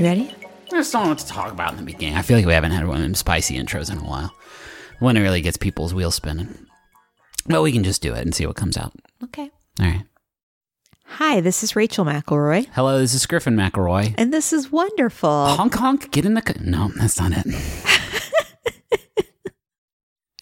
[0.00, 0.34] You ready?
[0.72, 2.16] I just don't know what to talk about in the beginning.
[2.16, 4.32] I feel like we haven't had one of them spicy intros in a while.
[4.98, 6.66] One that really gets people's wheels spinning.
[7.46, 8.94] But we can just do it and see what comes out.
[9.24, 9.50] Okay.
[9.78, 10.04] All right.
[11.04, 14.14] Hi, this is Rachel McElroy, Hello, this is Griffin McElroy.
[14.16, 15.48] and this is wonderful.
[15.48, 16.42] Honk honk, get in the.
[16.48, 17.46] c- No, that's not it.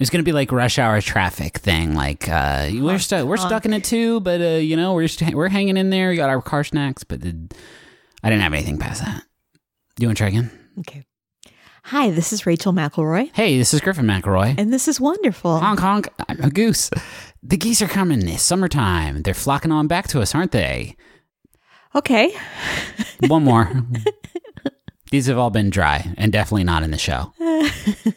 [0.00, 1.96] It's gonna be like rush hour traffic thing.
[1.96, 5.34] Like uh, we're stuck, we're stuck in it too, but uh, you know we're just,
[5.34, 6.10] we're hanging in there.
[6.10, 7.36] We got our car snacks, but the,
[8.22, 9.24] I didn't have anything past that.
[9.98, 10.50] Do you want to try again?
[10.78, 11.04] Okay.
[11.86, 14.54] Hi, this is Rachel McElroy, Hey, this is Griffin McElroy.
[14.58, 15.58] and this is wonderful.
[15.58, 16.90] Honk honk, I'm a goose.
[17.42, 19.22] The geese are coming this summertime.
[19.22, 20.96] They're flocking on back to us, aren't they?
[21.94, 22.32] Okay.
[23.26, 23.70] One more.
[25.10, 27.32] These have all been dry and definitely not in the show.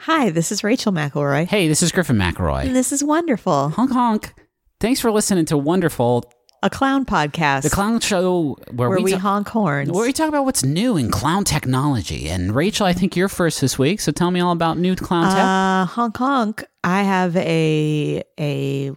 [0.00, 2.72] Hi, this is Rachel McElroy, Hey, this is Griffin and McElroy.
[2.72, 3.68] this is wonderful.
[3.70, 4.34] Honk honk.
[4.80, 9.12] Thanks for listening to Wonderful, A clown podcast the clown show where, where we, we
[9.12, 9.90] ta- honk horns.
[9.90, 12.28] where we talk about what's new in clown technology.
[12.28, 15.24] And Rachel, I think you're first this week, so tell me all about new clown
[15.34, 15.42] tech.
[15.42, 16.64] Uh, honk honk.
[16.84, 18.92] I have a a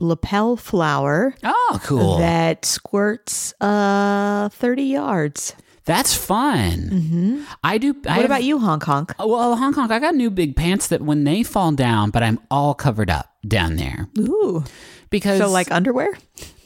[0.00, 2.18] lapel flower oh, cool.
[2.18, 5.54] that squirts uh 30 yards.
[5.84, 6.88] That's fun.
[6.88, 7.90] hmm I do.
[8.06, 9.14] I What have- about you, honk honk?
[9.18, 12.22] Oh, Well, Hong Kong, I got new big pants that when they fall down, but
[12.22, 14.64] I'm all covered up down there Ooh.
[15.10, 16.08] because So like underwear?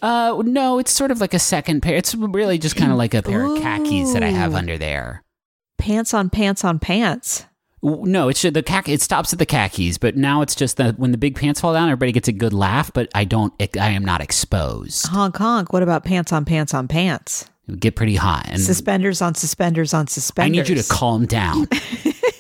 [0.03, 1.97] Uh no, it's sort of like a second pair.
[1.97, 5.25] It's really just kind of like a pair of khakis that I have under there.
[5.79, 7.45] Pants on pants on pants.
[7.83, 8.93] No, it's the khaki.
[8.93, 11.73] It stops at the khakis, but now it's just that when the big pants fall
[11.73, 12.93] down, everybody gets a good laugh.
[12.93, 13.53] But I don't.
[13.79, 15.07] I am not exposed.
[15.07, 15.73] Honk honk.
[15.73, 17.43] What about pants on pants on pants?
[17.69, 20.59] It would get pretty hot, and suspenders on suspenders on suspenders.
[20.59, 21.69] I need you to calm down.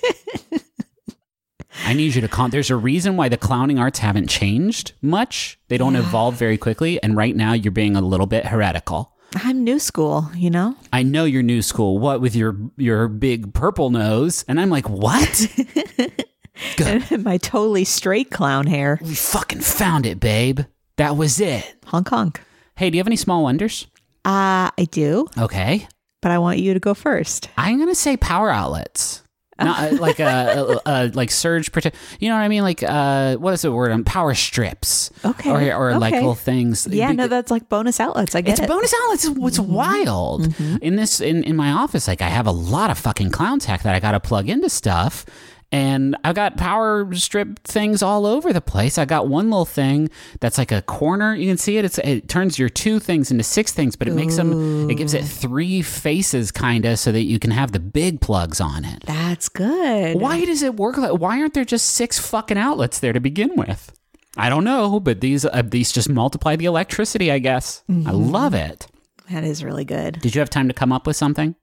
[1.84, 2.50] I need you to calm.
[2.50, 5.58] There's a reason why the clowning arts haven't changed much.
[5.68, 9.12] They don't evolve very quickly, and right now you're being a little bit heretical.
[9.34, 10.74] I'm new school, you know?
[10.92, 11.98] I know you're new school.
[11.98, 14.44] What with your your big purple nose?
[14.48, 15.46] And I'm like, what?
[16.76, 17.22] Good.
[17.24, 18.98] My totally straight clown hair.
[19.02, 20.60] we fucking found it, babe.
[20.96, 21.76] That was it.
[21.86, 22.40] Honk honk.
[22.76, 23.86] Hey, do you have any small wonders?
[24.24, 25.86] Uh, I do, Okay.
[26.20, 27.48] but I want you to go first.
[27.56, 29.22] I'm gonna say power outlets.
[29.60, 31.96] Not uh, like a, a, a like surge protect.
[32.20, 32.62] You know what I mean?
[32.62, 33.90] Like uh, what is the word?
[33.90, 35.10] Um, power strips.
[35.24, 36.86] Okay, Or or like little things.
[36.86, 38.34] Yeah, no, that's like bonus outlets.
[38.34, 38.68] I get it's it.
[38.68, 39.24] bonus outlets.
[39.24, 42.06] It's what's wild in this in in my office.
[42.06, 44.68] Like I have a lot of fucking clown tech that I got to plug into
[44.68, 45.24] stuff.
[45.70, 48.96] And I've got power strip things all over the place.
[48.96, 50.08] I got one little thing
[50.40, 51.34] that's like a corner.
[51.34, 51.84] You can see it.
[51.84, 54.88] It's, it turns your two things into six things, but it makes them.
[54.88, 58.62] It gives it three faces, kind of, so that you can have the big plugs
[58.62, 59.02] on it.
[59.04, 60.18] That's good.
[60.18, 61.12] Why does it work like?
[61.20, 63.92] Why aren't there just six fucking outlets there to begin with?
[64.38, 67.30] I don't know, but these uh, these just multiply the electricity.
[67.30, 68.86] I guess I love it.
[69.30, 70.20] That is really good.
[70.20, 71.54] Did you have time to come up with something?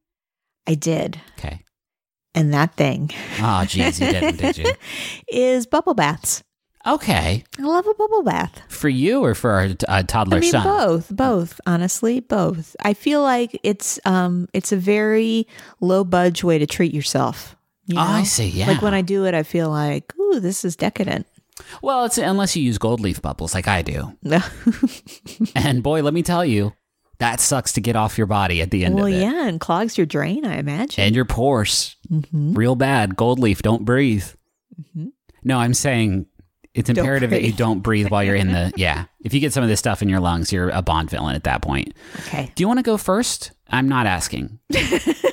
[0.68, 1.20] I did.
[1.40, 1.64] Okay.
[2.36, 4.72] And that thing Oh, geez, you didn't, did you?
[5.28, 6.44] is bubble baths.
[6.88, 7.44] Okay.
[7.58, 8.62] I love a bubble bath.
[8.70, 10.64] For you or for our uh, toddler I mean, son?
[10.64, 11.60] both, both.
[11.66, 12.76] Honestly, both.
[12.80, 15.48] I feel like it's um, it's a very
[15.82, 17.56] low budge way to treat yourself.
[17.88, 18.50] you Oh, I see.
[18.50, 18.68] Yeah.
[18.68, 21.26] Like when I do it, I feel like, ooh, this is decadent.
[21.82, 24.16] well, it's unless you use gold leaf bubbles like I do.
[25.56, 26.74] And boy, let me tell you,
[27.20, 29.22] that sucks to get off your body at the end well, of it.
[29.22, 30.46] yeah, and clogs your drain.
[30.46, 31.04] I imagine.
[31.04, 31.96] And your pores.
[32.12, 32.54] Mm-hmm.
[32.54, 33.16] Real bad.
[33.16, 34.26] Gold leaf, don't breathe.
[35.44, 36.26] No, I'm saying
[36.74, 38.74] it's imperative that you don't breathe while you're in the.
[38.76, 39.06] Yeah.
[39.24, 41.44] If you get some of this stuff in your lungs, you're a Bond villain at
[41.46, 41.94] that point.
[42.22, 43.52] okay, Do you want to go first?
[43.70, 44.60] I'm not asking.
[44.70, 45.24] it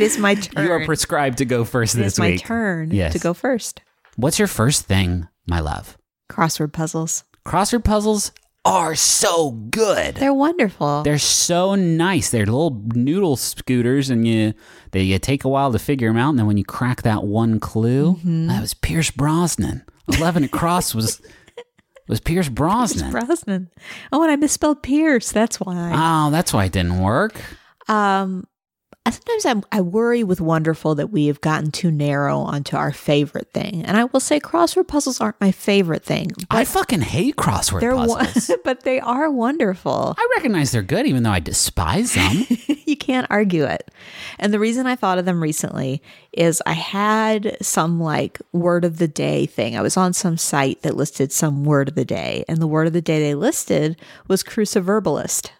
[0.00, 0.64] is my turn.
[0.66, 2.40] You are prescribed to go first it this is my week.
[2.40, 3.12] turn Yes.
[3.12, 3.80] to go first.
[4.16, 5.96] What's your first thing, my love?
[6.30, 7.24] Crossword puzzles.
[7.46, 8.32] Crossword puzzles
[8.64, 10.14] are so good.
[10.16, 11.02] They're wonderful.
[11.02, 12.30] They're so nice.
[12.30, 14.54] They're little noodle scooters, and you
[14.92, 16.30] they you take a while to figure them out.
[16.30, 18.46] And then when you crack that one clue, Mm-hmm.
[18.48, 19.82] that was Pierce Brosnan.
[20.08, 21.20] Eleven across was
[22.08, 23.10] was Pierce Brosnan.
[23.10, 23.68] Brosnan.
[24.12, 25.32] Oh, and I misspelled Pierce.
[25.32, 25.92] That's why.
[25.94, 27.40] oh, that's why it didn't work.
[27.88, 28.46] Um,
[29.04, 32.92] I- sometimes I, I worry with Wonderful that we have gotten too narrow onto our
[32.92, 36.30] favorite thing, and I will say crossword puzzles aren't my favorite thing.
[36.50, 38.48] I fucking hate crossword They're puzzles.
[38.48, 40.14] wo- but they are wonderful.
[40.16, 42.46] I recognize they're good, even though I despise them.
[42.86, 43.90] you can't argue it.
[44.38, 46.00] And the reason I thought of them recently
[46.32, 49.76] is I had some like word of the day thing.
[49.76, 52.86] I was on some site that listed some word of the day, and the word
[52.86, 55.50] of the day they listed was cruciverbalist.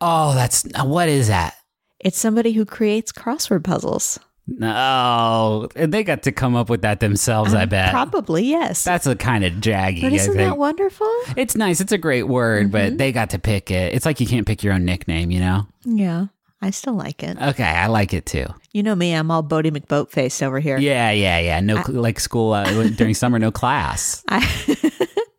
[0.00, 1.54] oh, that's what is that?
[2.00, 4.18] It's somebody who creates crossword puzzles.
[4.46, 7.52] No, they got to come up with that themselves.
[7.52, 7.90] I bet.
[7.90, 8.82] Probably, yes.
[8.84, 10.00] That's a kind of jaggy.
[10.02, 11.10] but isn't that wonderful?
[11.36, 11.80] It's nice.
[11.80, 12.72] It's a great word, Mm-hmm.
[12.72, 13.94] but they got to pick it.
[13.94, 15.66] It's like you can't pick your own nickname, you know?
[15.84, 16.26] Yeah.
[16.62, 17.36] I still like it.
[17.40, 18.46] Okay, I like it too.
[18.72, 20.76] You know me, I'm all Boaty McBoat faced over here.
[20.78, 21.60] Yeah, yeah, yeah.
[21.60, 24.24] No, cl- like school uh, during summer, no class.
[24.28, 24.44] I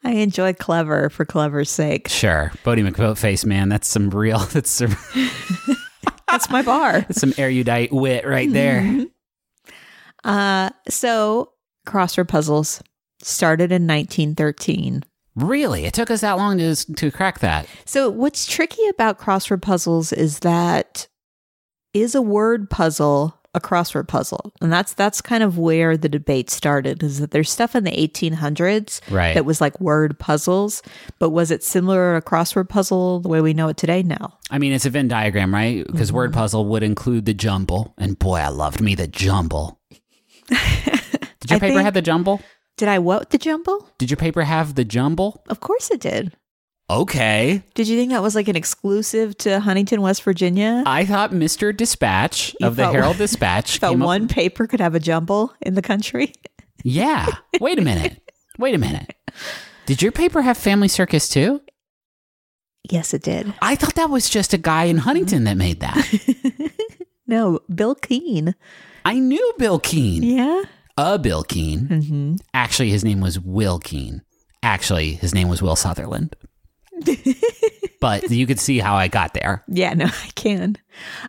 [0.06, 2.08] I enjoy clever for clever's sake.
[2.08, 3.68] Sure, Boaty McBoat face, man.
[3.68, 4.40] That's some real.
[4.54, 4.96] That's some,
[6.32, 7.02] That's my bar.
[7.02, 9.06] that's some erudite wit right there.
[10.24, 11.54] Uh, so
[11.88, 12.82] crossword puzzles
[13.22, 15.04] started in 1913.
[15.36, 17.68] Really, it took us that long to to crack that.
[17.86, 21.08] So what's tricky about crossword puzzles is that
[21.94, 24.54] is a word puzzle a crossword puzzle?
[24.62, 27.92] And that's that's kind of where the debate started is that there's stuff in the
[27.92, 29.34] 1800s Right.
[29.34, 30.82] that was like word puzzles,
[31.20, 34.04] but was it similar to a crossword puzzle the way we know it today?
[34.04, 34.18] No.
[34.52, 35.86] I mean, it's a Venn diagram, right?
[35.88, 36.40] Because word Mm-hmm.
[36.40, 39.80] puzzle would include the jumble, and boy, I loved me the jumble.
[40.50, 42.42] Did your I paper think- have the jumble?
[42.78, 43.90] Did I what the jumble?
[43.98, 45.44] Did your paper have the jumble?
[45.50, 46.34] Of course it did.
[46.90, 47.62] Okay.
[47.76, 50.84] Did you think that was like an exclusive to Huntington, West Virginia?
[50.86, 51.76] I thought Mr.
[51.76, 55.00] Dispatch You of the thought- Herald Dispatch that came up- one paper could have a
[55.00, 56.34] jumble in the country?
[56.82, 57.28] Yeah.
[57.60, 58.22] Wait a minute.
[58.58, 59.14] Wait a minute.
[59.86, 61.62] Did your paper have Family Circus too?
[62.90, 63.54] Yes, it did.
[63.62, 65.98] I thought that was just a guy in Huntington that made that.
[67.28, 68.56] No, Bill Keane.
[69.06, 70.24] I knew Bill Keane.
[70.24, 70.64] Yeah.
[70.98, 71.88] A Bill Keane.
[71.88, 74.22] hmm Actually, his name was Will Keene.
[74.64, 76.36] Actually, his name was Will Sutherland.
[78.00, 79.64] but you could see how I got there.
[79.68, 80.78] Yeah, no, I can.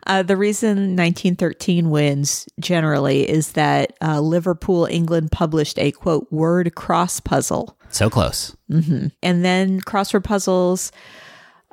[0.07, 6.75] Uh, the reason 1913 wins generally is that uh, Liverpool, England published a quote word
[6.75, 7.77] cross puzzle.
[7.89, 8.55] So close.
[8.69, 10.91] hmm And then crossword puzzles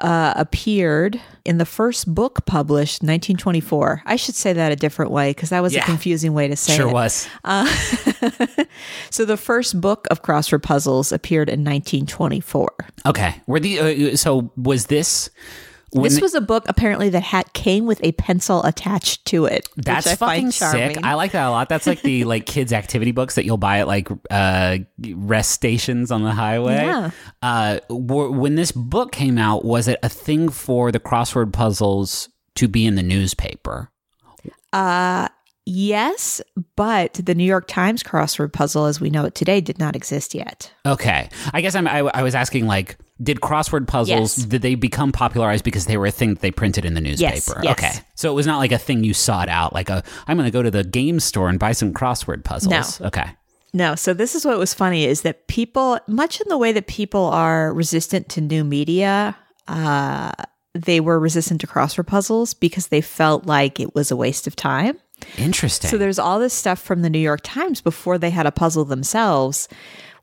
[0.01, 4.03] uh, appeared in the first book published 1924.
[4.07, 5.83] I should say that a different way because that was Yeah.
[5.83, 6.89] a confusing way to say sure it.
[6.89, 7.29] Sure was.
[7.45, 7.67] Uh,
[9.11, 12.69] so the first book of crossword puzzles appeared in 1924.
[13.07, 13.35] Okay.
[13.47, 15.31] Were the uh, so was this
[15.91, 19.69] when this was a book apparently that had came with a pencil attached to it.
[19.75, 20.99] which That's I fucking sick.
[21.03, 21.69] I like that a lot.
[21.69, 24.79] That's like the like kids activity books that you'll buy at like uh
[25.15, 26.75] rest stations on the highway.
[26.77, 27.11] Yeah.
[27.43, 32.29] Uh w- when this book came out, was it a thing for the crossword puzzles
[32.57, 33.91] to be in the newspaper?
[34.73, 35.29] Uh
[35.65, 36.41] yes,
[36.77, 40.35] but the New York Times crossword puzzle as we know it today did not exist
[40.35, 40.73] yet.
[40.85, 41.29] Okay.
[41.53, 44.47] I guess I'm, I, I was asking like did crossword puzzles Yes.
[44.47, 47.61] did they become popularized because they were a thing that they printed in the newspaper?
[47.63, 47.73] yes.
[47.73, 47.91] Okay.
[48.15, 50.53] So it was not like a thing you sought out like a I'm going to
[50.53, 53.01] go to the game store and buy some crossword puzzles.
[53.01, 53.07] no.
[53.09, 53.27] Okay.
[53.75, 56.87] No, so this is what was funny is that people, much in the way that
[56.87, 59.37] people are resistant to new media,
[59.69, 60.33] uh,
[60.75, 64.57] they were resistant to crossword puzzles because they felt like it was a waste of
[64.57, 64.97] time.
[65.37, 65.91] Interesting.
[65.91, 68.87] So there's all this stuff from the New York Times before they had a puzzle
[68.87, 69.69] themselves.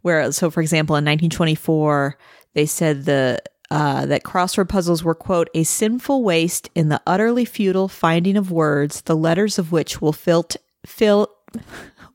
[0.01, 2.17] Where, so for example, in 1924,
[2.55, 3.39] they said the
[3.71, 8.51] uh, that crossword puzzles were quote a sinful waste in the utterly futile finding of
[8.51, 10.55] words, the letters of which will filt
[10.85, 11.29] fill.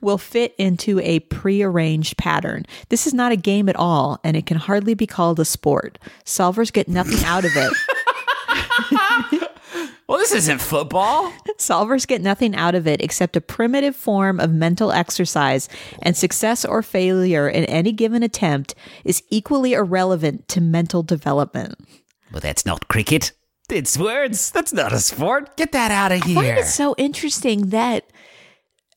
[0.00, 2.64] will fit into a prearranged pattern.
[2.88, 5.98] This is not a game at all, and it can hardly be called a sport.
[6.24, 7.72] Solvers get nothing out of it.
[10.08, 11.30] Well, this isn't football.
[11.58, 15.68] Solvers get nothing out of it except a primitive form of mental exercise,
[16.00, 18.74] and success or failure in any given attempt
[19.04, 21.74] is equally irrelevant to mental development.
[22.32, 23.32] Well, that's not cricket.
[23.68, 24.50] It's words.
[24.50, 25.56] That's not a sport.
[25.58, 26.38] Get that out of here.
[26.38, 28.10] I find it so interesting that,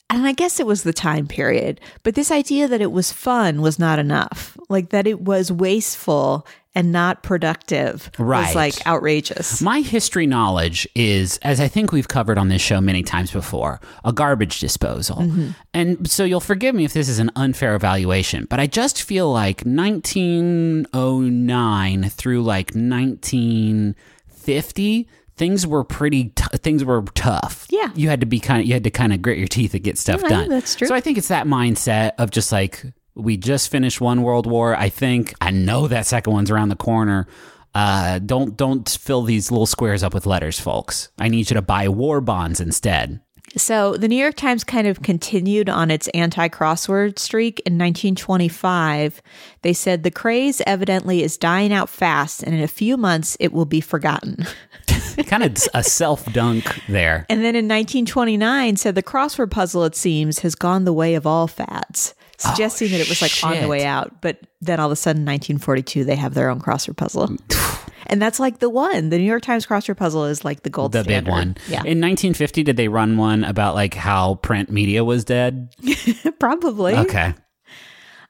[0.10, 3.62] and I guess it was the time period, but this idea that it was fun
[3.62, 4.58] was not enough.
[4.70, 8.48] Like that it was wasteful and not productive Right.
[8.48, 9.62] was like outrageous.
[9.62, 13.82] My history knowledge is, as I think we've covered on this show many times before,
[14.06, 15.18] a garbage disposal.
[15.18, 15.50] Mm-hmm.
[15.74, 19.30] And so you'll forgive me if this is an unfair evaluation, but I just feel
[19.32, 27.66] like 1909 through like 1950 things were pretty t- things were tough.
[27.70, 27.90] Yeah.
[27.96, 29.84] You had to be kind of you had to kind of grit your teeth and
[29.84, 30.50] get stuff Yeah, done.
[30.50, 30.88] that's true.
[30.88, 32.84] So I think it's that mindset of just like
[33.16, 34.76] we just finished one world war.
[34.76, 37.28] I think I know that second one's around the corner.
[37.74, 41.10] Uh, don't don't fill these little squares up with letters, folks.
[41.18, 43.22] I need you to buy war bonds instead.
[43.58, 49.22] So the New York Times kind of continued on its anti crossword streak in 1925.
[49.62, 53.52] They said the craze evidently is dying out fast, and in a few months it
[53.52, 54.46] will be forgotten.
[55.26, 57.26] kind of a self dunk there.
[57.30, 61.28] And then in 1929 said the crossword puzzle, it seems, has gone the way of
[61.28, 64.22] all fads, suggesting that it was like on the way out.
[64.22, 67.36] But then all of a sudden, 1942, they have their own crossword puzzle.
[68.08, 69.10] and that's like the one.
[69.10, 71.26] The New York Times crossword puzzle is like the gold The standard.
[71.26, 71.58] big one.
[71.68, 75.74] Yeah, In 1950, did they run one about like how print media was dead?
[76.40, 76.96] probably.
[76.96, 77.34] Okay.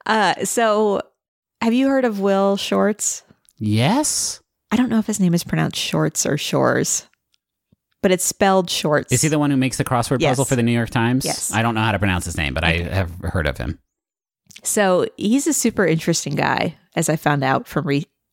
[0.05, 1.01] Uh, so
[1.61, 3.23] have you heard of Will Shortz?
[3.57, 4.41] Yes.
[4.71, 7.07] I don't know if his name is pronounced Shorts or Shores.
[8.01, 9.11] but it's spelled shorts.
[9.11, 10.31] Is he the one who makes the crossword Yes.
[10.31, 11.23] puzzle for the New York Times?
[11.23, 11.53] Yes.
[11.53, 13.77] I don't know how to pronounce his name, but I have heard of him.
[14.63, 17.85] So he's a super interesting guy, as I found out from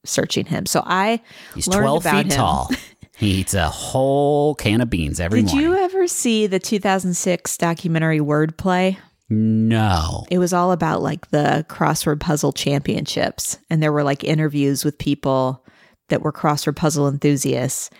[0.05, 0.67] researching him.
[0.67, 1.21] So I
[1.55, 2.37] He's learned 12 about feet him.
[2.37, 2.71] tall.
[3.17, 5.57] he eats a whole can of beans every morning.
[5.57, 5.81] Did morning.
[5.81, 8.97] you ever see the 2006 documentary Wordplay?
[9.31, 10.25] No.
[10.31, 13.59] It was all about like the crossword puzzle championships.
[13.69, 15.65] And there were like interviews with people
[16.09, 17.91] that were crossword puzzle enthusiasts.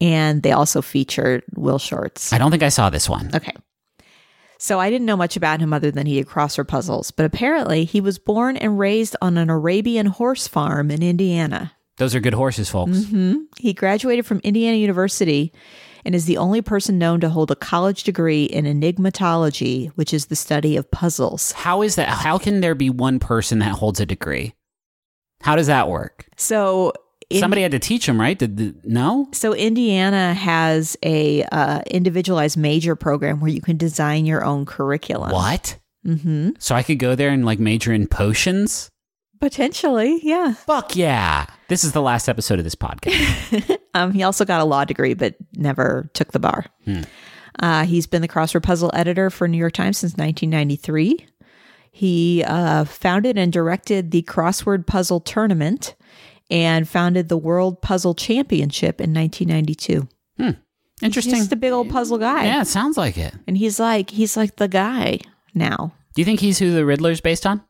[0.00, 2.32] And they also featured Will Shortz.
[2.32, 3.30] I don't think I saw this one.
[3.34, 3.52] Okay.
[4.58, 7.84] So I didn't know much about him other than he had crossword puzzles, but apparently
[7.84, 11.72] he was born and raised on an Arabian horse farm in Indiana.
[11.98, 13.04] Those are good horses, folks.
[13.06, 15.52] hmm He graduated from Indiana University
[16.04, 20.26] and is the only person known to hold a college degree in enigmatology, which is
[20.26, 21.52] the study of puzzles.
[21.52, 22.08] How is that?
[22.08, 24.54] How can there be one person that holds a degree?
[25.40, 26.26] How does that work?
[26.36, 26.92] So
[27.32, 28.38] Somebody had to teach him, right?
[28.38, 29.28] Did the, no?
[29.32, 35.32] So Indiana has a uh, individualized major program where you can design your own curriculum.
[35.32, 35.78] What?
[36.04, 38.88] hmm So I could go there and like major in potions?
[39.40, 40.54] Potentially, yeah.
[40.54, 41.46] Fuck yeah.
[41.68, 43.78] This is the last episode of this podcast.
[43.94, 46.66] Um, he also got a law degree, but never took the bar.
[46.84, 47.00] Hmm.
[47.58, 51.26] Uh, he's been the crossword puzzle editor for New York Times since 1993.
[51.90, 55.96] He uh, founded and directed the crossword puzzle tournament
[56.50, 60.08] and founded the World Puzzle Championship in 1992.
[61.00, 61.34] Interesting.
[61.34, 63.32] He's just a big old puzzle guy, yeah, it sounds like it.
[63.46, 65.20] and he's like he's like the guy
[65.54, 65.92] now.
[66.14, 67.62] Do you think he's who the Riddler's based on?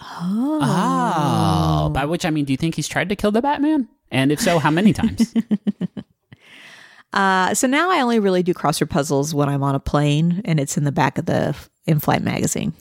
[0.00, 1.90] Oh, Oh.
[1.90, 3.86] By which I mean, do you think he's tried to kill the Batman?
[4.10, 5.34] And if so, how many times?
[7.12, 10.60] Uh, so now I only really do crossword puzzles when I'm on a plane and
[10.60, 12.74] it's in the back of the in-flight magazine.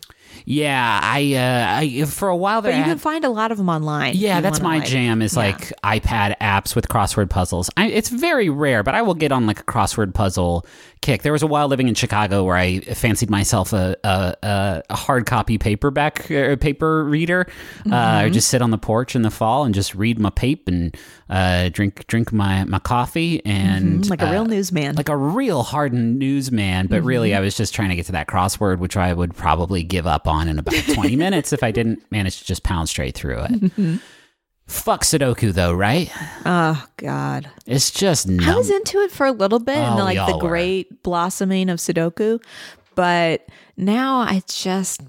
[0.49, 3.51] Yeah, I, uh, I for a while there, But you had- can find a lot
[3.51, 4.13] of them online.
[4.15, 5.21] Yeah, that's my like- jam.
[5.21, 5.39] Is yeah.
[5.41, 7.69] like iPad apps with crossword puzzles.
[7.75, 10.65] I, it's very rare, but I will get on like a crossword puzzle
[11.01, 11.21] kick.
[11.23, 15.25] There was a while living in Chicago where I fancied myself a a, a, hard
[15.25, 17.45] copy paperback uh, paper reader.
[17.91, 20.29] Uh, I would just sit on the porch in the fall and just read my
[20.29, 20.95] paper and
[21.29, 24.95] uh, drink drink my my coffee and Mhm, like a uh, real newsman.
[24.95, 28.27] like a real hardened newsman, but really I was just trying to get to that
[28.27, 32.03] crossword, which I would probably give up on in about 20 minutes if I didn't
[32.11, 33.51] manage to just pound straight through it.
[33.51, 33.95] Mm-hmm.
[34.67, 36.11] Fuck Sudoku though, right?
[36.45, 40.01] oh God, It's just I was into it for a little bit, and Oh, we
[40.03, 40.49] like the all were.
[40.49, 42.39] great blossoming of Sudoku,
[42.93, 45.01] but now I just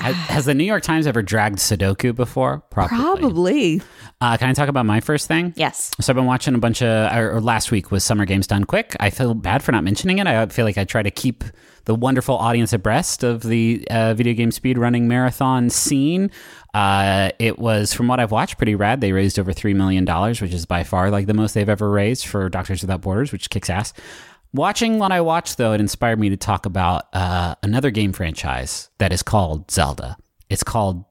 [0.00, 2.62] Has, the New York Times ever dragged Sudoku before?
[2.70, 2.96] Probably.
[2.98, 3.82] probably
[4.20, 5.52] Uh, can I talk about my first thing?
[5.56, 5.90] yes.
[6.00, 8.64] So I've been watching a bunch of, or or last week was Summer Games Done
[8.64, 8.96] Quick.
[9.00, 10.26] I feel bad for not mentioning it.
[10.26, 11.44] I feel like I try to keep
[11.84, 16.30] the wonderful audience abreast of the uh, video game speed running marathon scene.
[16.74, 19.00] Uh, it was, from what I've watched, pretty rad.
[19.00, 22.26] They raised over $3 million, which is by far like the most they've ever raised
[22.26, 23.92] for Doctors Without Borders, which kicks ass.
[24.54, 28.90] Watching what I watched, though, it inspired me to talk about uh, another game franchise
[28.98, 30.16] that is called Zelda.
[30.50, 31.04] It's called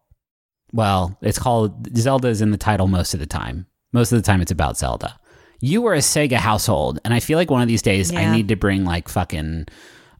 [0.74, 3.66] well, it's called Zelda is in the title most of the time.
[3.92, 5.20] Most of the time, it's about Zelda.
[5.60, 8.48] You were a Sega household, and I feel like one of these days I need
[8.48, 9.68] to bring like fucking,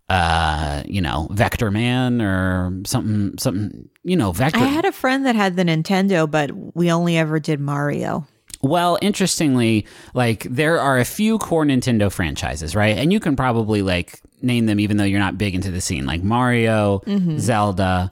[0.10, 4.60] uh, you know, Vector Man or something, something, you know, Vector.
[4.60, 8.28] I had a friend that had the Nintendo, but we only ever did Mario.
[8.62, 12.98] Well, interestingly, like there are a few core Nintendo franchises, right?
[12.98, 16.06] And you can probably like name them even though you're not big into the scene,
[16.06, 17.38] like Mario, Mm-hmm.
[17.38, 18.10] Zelda,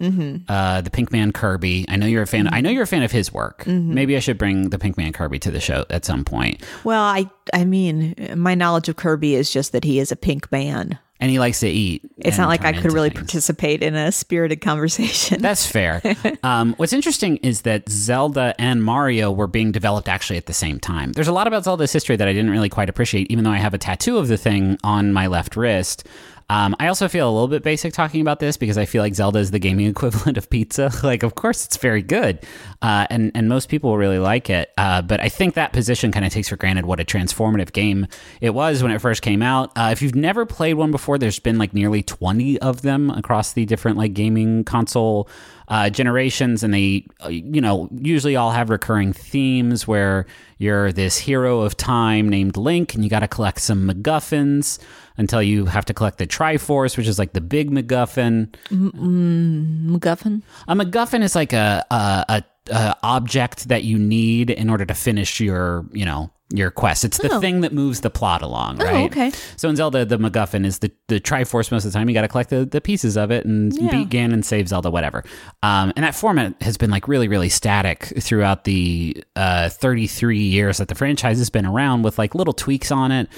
[0.47, 1.85] uh, the Pink Man Kirby.
[1.87, 2.47] I know you're a fan.
[2.53, 3.63] I know you're a fan of his work.
[3.65, 3.93] Mm-hmm.
[3.93, 6.61] Maybe I should bring the Pink Man Kirby to the show at some point.
[6.83, 10.51] Well, I I mean, my knowledge of Kirby is just that he is a pink
[10.51, 10.99] man.
[11.21, 12.09] And he likes to eat.
[12.17, 13.19] It's not like I could really things.
[13.19, 15.41] participate in a spirited conversation.
[15.41, 16.01] That's fair.
[16.43, 20.79] um, what's interesting is that Zelda and Mario were being developed actually at the same
[20.79, 21.11] time.
[21.11, 23.57] There's a lot about Zelda's history that I didn't really quite appreciate, even though I
[23.57, 26.07] have a tattoo of the thing on my left wrist.
[26.49, 29.13] Um, I also feel a little bit basic talking about this because I feel like
[29.13, 30.91] Zelda is the gaming equivalent of pizza.
[31.03, 32.39] like, of course, it's very good,
[32.81, 34.71] uh, and and most people really like it.
[34.77, 38.07] Uh, but I think that position kind of takes for granted what a transformative game
[38.41, 39.71] it was when it first came out.
[39.75, 43.53] Uh, if you've never played one before, there's been like nearly 20 of them across
[43.53, 45.29] the different like gaming console
[45.67, 50.25] uh, generations, and they, uh, you know, usually all have recurring themes where
[50.57, 54.79] you're this hero of time named Link, and you got to collect some MacGuffins
[55.19, 58.51] until you have to collect the Triforce, which is like the big MacGuffin.
[58.71, 60.41] MacGuffin.
[60.67, 64.93] A MacGuffin is like a, a, a, a object that you need in order to
[64.93, 67.05] finish your, you know, your quest.
[67.05, 67.39] It's the Oh.
[67.39, 69.03] thing that moves the plot along, right?
[69.03, 69.31] Oh, okay.
[69.55, 72.09] So in Zelda, the MacGuffin is the, the Triforce most of the time.
[72.09, 73.91] You got to collect the, the pieces of it and Yeah.
[73.91, 75.23] beat Ganon, save Zelda, whatever.
[75.61, 80.77] Um, and that format has been like really, really static throughout the uh, 33 years
[80.79, 83.29] that the franchise has been around with like little tweaks on it.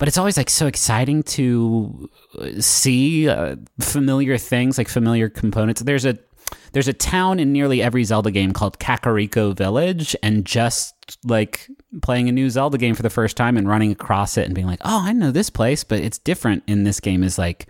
[0.00, 5.82] But it's always like so exciting to uh, see uh, familiar things, like familiar components.
[5.82, 6.18] There's a
[6.72, 11.68] there's a town in nearly every Zelda game called Kakariko Village, and just like
[12.00, 14.66] playing a new Zelda game for the first time and running across it and being
[14.66, 17.66] like, oh, I know this place, but it's different in this game is like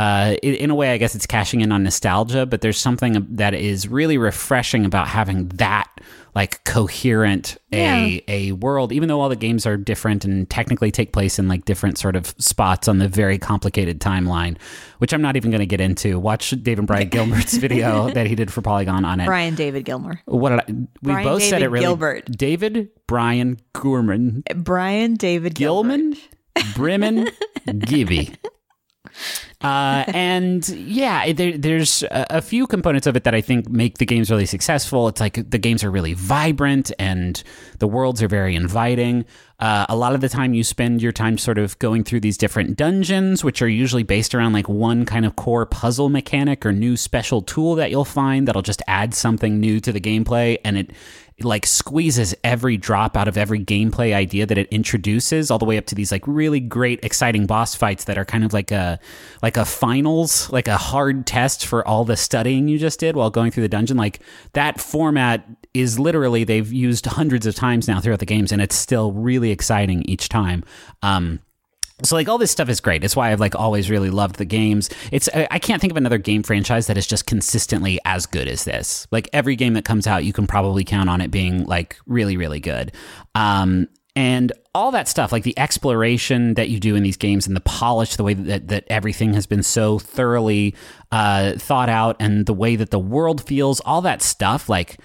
[0.00, 3.52] uh, in a way, I guess it's cashing in on nostalgia, but there's something that
[3.52, 5.90] is really refreshing about having that
[6.34, 7.96] like coherent yeah.
[7.96, 11.48] a a world, even though all the games are different and technically take place in
[11.48, 14.56] like different sort of spots on the very complicated timeline,
[15.00, 16.18] which I'm not even going to get into.
[16.18, 19.26] Watch David Brian Gilbert's video that he did for Polygon on it.
[19.26, 20.22] Brian David Gilmer.
[20.24, 20.64] What did I,
[21.02, 21.84] we Brian both David said it really.
[21.84, 22.24] Gilbert.
[22.24, 24.44] David Brian Gurman.
[24.64, 26.16] Brian David Gilman,
[26.56, 27.30] Brimman,
[27.80, 28.32] Gibby.
[29.60, 33.98] Uh, and yeah, there, there's a, a, few components of it that I think make
[33.98, 35.06] the games really successful.
[35.08, 37.42] It's like the games are really vibrant and
[37.78, 39.26] the worlds are very inviting.
[39.58, 42.38] Uh, a lot of the time, you spend your time sort of going through these
[42.38, 46.72] different dungeons, which are usually based around like one kind of core puzzle mechanic or
[46.72, 50.56] new special tool that you'll find that'll just add something new to the gameplay.
[50.64, 50.90] And it,
[51.44, 55.78] like squeezes every drop out of every gameplay idea that it introduces all the way
[55.78, 58.98] up to these like really great exciting boss fights that are kind of like a
[59.42, 63.30] like a finals like a hard test for all the studying you just did while
[63.30, 63.96] going through the dungeon.
[63.96, 64.20] Like
[64.52, 68.76] that format is literally they've used hundreds of times now throughout the games and it's
[68.76, 70.64] still really exciting each time.
[71.02, 71.40] Um
[72.02, 73.04] so like all this stuff is great.
[73.04, 74.90] It's why I've like always really loved the games.
[75.12, 78.64] It's I can't think of another game franchise that is just consistently as good as
[78.64, 79.06] this.
[79.10, 82.36] Like every game that comes out, you can probably count on it being like really
[82.36, 82.92] really good.
[83.34, 87.54] Um, and all that stuff, like the exploration that you do in these games and
[87.54, 90.74] the polish, the way that, that everything has been so thoroughly
[91.12, 94.98] uh, thought out, and the way that the world feels, all that stuff, like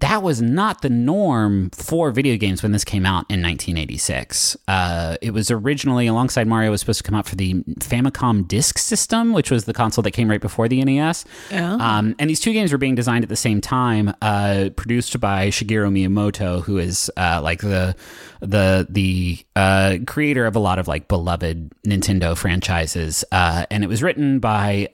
[0.00, 4.56] that was not the norm for video games when this came out in 1986.
[4.66, 8.78] Uh, it was originally, alongside Mario, was supposed to come out for the Famicom Disk
[8.78, 11.26] System, which was the console that came right before the NES.
[11.52, 11.78] Oh.
[11.78, 15.48] Um, and these two games were being designed at the same time, uh, produced by
[15.48, 17.94] Shigeru Miyamoto, who is uh, like the
[18.40, 23.22] the the uh, creator of a lot of like beloved Nintendo franchises.
[23.30, 24.88] Uh, and it was written by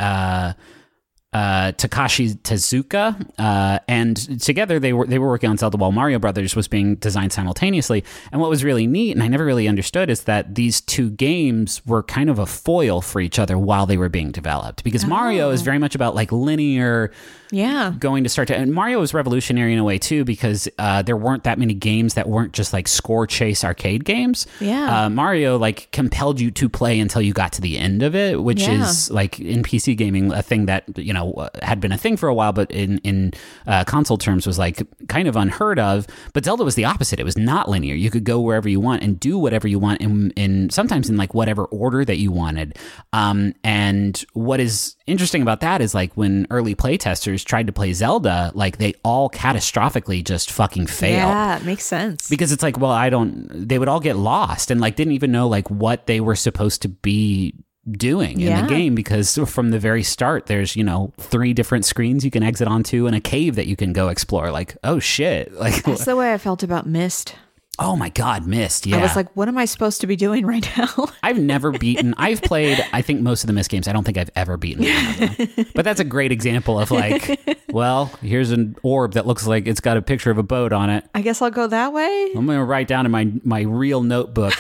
[1.32, 6.18] uh, Takashi Tezuka, uh, and together they were they were working on Zelda while Mario
[6.18, 8.04] Brothers was being designed simultaneously.
[8.32, 11.84] And what was really neat, and I never really understood, is that these two games
[11.84, 14.82] were kind of a foil for each other while they were being developed.
[14.84, 15.08] Because oh.
[15.08, 17.12] Mario is very much about like linear
[17.50, 21.02] yeah going to start to and mario was revolutionary in a way too because uh,
[21.02, 25.10] there weren't that many games that weren't just like score chase arcade games yeah uh,
[25.10, 28.62] mario like compelled you to play until you got to the end of it which
[28.62, 28.82] yeah.
[28.82, 31.15] is like in pc gaming a thing that you know
[31.62, 33.33] had been a thing for a while but in in
[33.66, 37.24] uh, console terms was like kind of unheard of but zelda was the opposite it
[37.24, 40.31] was not linear you could go wherever you want and do whatever you want in,
[40.33, 42.76] in sometimes in like whatever order that you wanted
[43.12, 47.92] um, and what is interesting about that is like when early playtesters tried to play
[47.92, 51.31] Zelda, like they all catastrophically just fucking failed.
[51.31, 52.29] Yeah, it makes sense.
[52.29, 55.33] Because it's like, well, I don't they would all get lost and like didn't even
[55.33, 57.55] know like what they were supposed to be
[57.90, 62.25] doing in the game because from the very start there's you know three different screens
[62.25, 64.51] you can exit onto and a cave that you can go explore.
[64.51, 65.53] Like oh shit.
[65.66, 67.35] Like that's the way i felt about Myst
[67.78, 68.86] Oh my God, Myst.
[68.86, 68.96] Yeah.
[68.96, 70.88] I was like, what am I supposed to be doing right now?
[71.22, 73.86] I've never beaten, I've played, I think, most of the Myst games.
[73.86, 77.38] I don't think I've ever beaten one But that's a great example of like,
[77.70, 80.88] well, here's an orb that looks like it's got a picture of a boat on
[80.88, 81.04] it.
[81.14, 82.32] I guess I'll go that way.
[82.34, 84.54] I'm going to write down in my, my real notebook,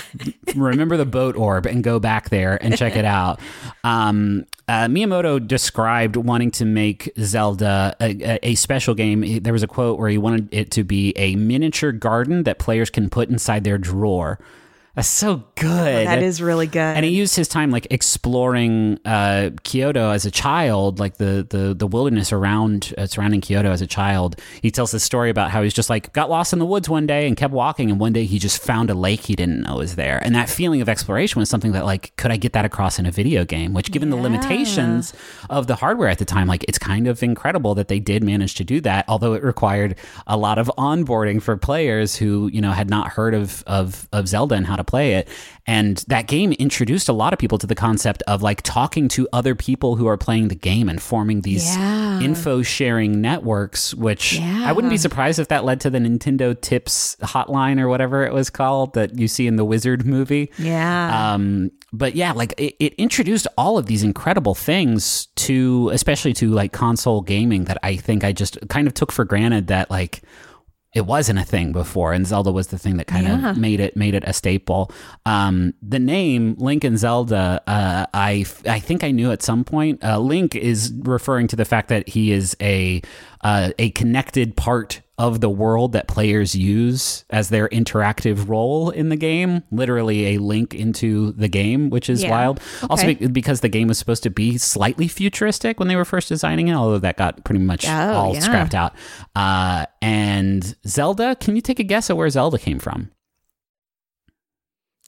[0.54, 3.40] remember the boat orb and go back there and check it out.
[3.82, 9.40] Um, uh, Miyamoto described wanting to make Zelda a, a, special game.
[9.42, 12.90] There was a quote where he wanted it to be a miniature garden that players
[12.90, 14.38] can put inside their drawer.
[14.96, 16.06] That's so good.
[16.06, 16.78] that is really good.
[16.78, 21.74] And he used his time like exploring uh, Kyoto as a child, like the the
[21.74, 24.40] the wilderness around uh, surrounding Kyoto as a child.
[24.62, 27.06] He tells this story about how he's just like got lost in the woods one
[27.06, 29.76] day and kept walking, and one day he just found a lake he didn't know
[29.76, 30.18] was there.
[30.24, 33.04] And that feeling of exploration was something that like could I get that across in
[33.04, 33.74] a video game?
[33.74, 34.16] Which, given yeah.
[34.16, 35.12] the limitations
[35.50, 38.54] of the hardware at the time, like it's kind of incredible that they did manage
[38.54, 39.04] to do that.
[39.08, 43.34] Although it required a lot of onboarding for players who you know had not heard
[43.34, 45.28] of of of Zelda and how to play it.
[45.66, 49.28] And that game introduced a lot of people to the concept of like talking to
[49.32, 52.20] other people who are playing the game and forming these yeah.
[52.20, 54.64] info sharing networks, which yeah.
[54.64, 58.32] I wouldn't be surprised if that led to the Nintendo Tips hotline or whatever it
[58.32, 60.52] was called that you see in the Wizard movie.
[60.58, 61.34] Yeah.
[61.34, 66.50] Um, but yeah, like it, it introduced all of these incredible things to, especially to
[66.50, 70.22] like console gaming that I think I just kind of took for granted that like,
[70.94, 73.50] it wasn't a thing before, and Zelda was the thing that kind Yeah.
[73.50, 74.90] of made it made it a staple.
[75.26, 80.02] Um, the name Link and Zelda, uh, I I think I knew at some point.
[80.02, 83.02] Uh, Link is referring to the fact that he is a
[83.42, 89.08] uh, a connected part of the world that players use as their interactive role in
[89.08, 89.62] the game.
[89.70, 92.30] Literally a link into the game, which is Yeah.
[92.30, 92.60] wild.
[92.90, 93.14] Also, Okay.
[93.14, 96.68] be- because the game was supposed to be slightly futuristic when they were first designing
[96.68, 98.40] it, although that got pretty much Oh, all yeah.
[98.40, 98.92] scrapped out.
[99.34, 103.10] Uh, and Zelda, can you take a guess at where Zelda came from?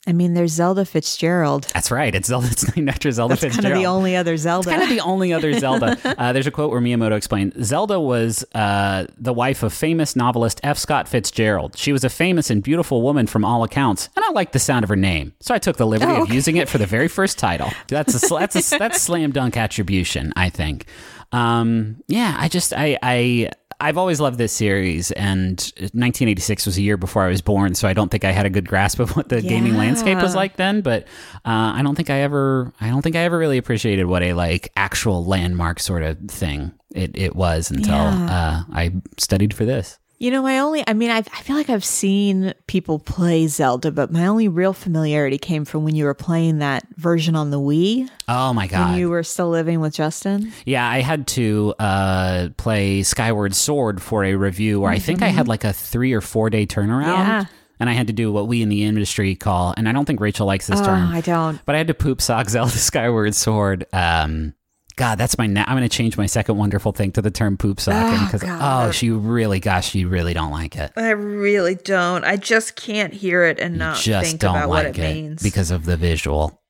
[0.09, 1.65] I mean, there's Zelda Fitzgerald.
[1.73, 2.13] That's right.
[2.15, 2.47] It's Zelda.
[2.51, 3.77] It's named after Zelda That's kind Fitzgerald.
[3.77, 4.71] of the only other Zelda.
[4.71, 5.97] kind of the only other Zelda.
[6.03, 10.59] Uh, there's a quote where Miyamoto explained Zelda was uh, the wife of famous novelist
[10.63, 10.79] F.
[10.79, 11.77] Scott Fitzgerald.
[11.77, 14.83] She was a famous and beautiful woman from all accounts, and I liked the sound
[14.83, 17.07] of her name, so I took the liberty Oh, of using it for the very
[17.07, 17.69] first title.
[17.87, 20.85] That's a that's a that's slam dunk attribution, I think.
[21.31, 23.51] Um, yeah, I just I I.
[23.81, 27.87] I've always loved this series, and 1986 was a year before I was born, so
[27.87, 30.57] I don't think I had a good grasp of what the gaming landscape was like
[30.57, 30.81] then.
[30.81, 31.03] But
[31.45, 34.33] uh, I don't think I ever, I don't think I ever really appreciated what a
[34.33, 39.97] like actual landmark sort of thing it, it was until uh, I studied for this.
[40.19, 43.89] You know, my only, I mean, I've, I feel like I've seen people play Zelda,
[43.89, 47.59] but my only real familiarity came from when you were playing that version on the
[47.59, 48.89] Wii Oh my god!
[48.91, 50.51] when you were still living with Justin.
[50.65, 55.29] Yeah, I had to uh, play Skyward Sword for a review where I think I
[55.29, 57.05] had like a three or four day turnaround.
[57.17, 57.45] Yeah.
[57.79, 60.19] And I had to do what we in the industry call, and I don't think
[60.19, 61.61] Rachel likes this Oh, term, I don't.
[61.65, 63.85] but I had to poop sock Zelda Skyward Sword.
[63.93, 64.53] Um,
[64.99, 65.47] God, that's my.
[65.47, 68.25] Na- I'm going to change my second wonderful thing to the term poop socking Oh,
[68.25, 68.89] because God.
[68.89, 70.91] oh, she really, gosh, she really don't like it.
[70.97, 72.25] I really don't.
[72.25, 75.41] I just can't hear it and not Just think don't about like what it, means.
[75.41, 76.61] because of the visual.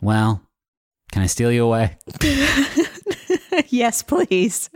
[0.00, 0.40] Well,
[1.10, 1.98] can I steal you away?
[3.66, 4.70] yes, please.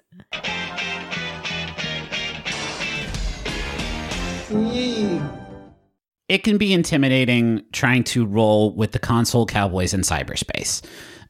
[6.28, 10.82] it can be intimidating trying to roll with the console cowboys in cyberspace.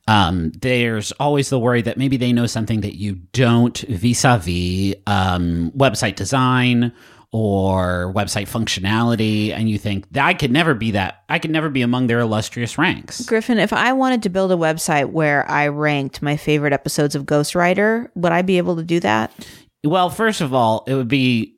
[0.09, 5.71] Um, there's always the worry that maybe they know something that you don't vis-a-vis um,
[5.77, 6.92] website design
[7.31, 11.25] or website functionality, and you think that I could never be that.
[11.29, 13.21] I could never be among their illustrious ranks.
[13.27, 17.27] Griffin, if I wanted to build a website where I ranked my favorite episodes of
[17.27, 19.31] Ghost Rider, would I be able to do that?
[19.85, 21.58] Well, first of all, it would be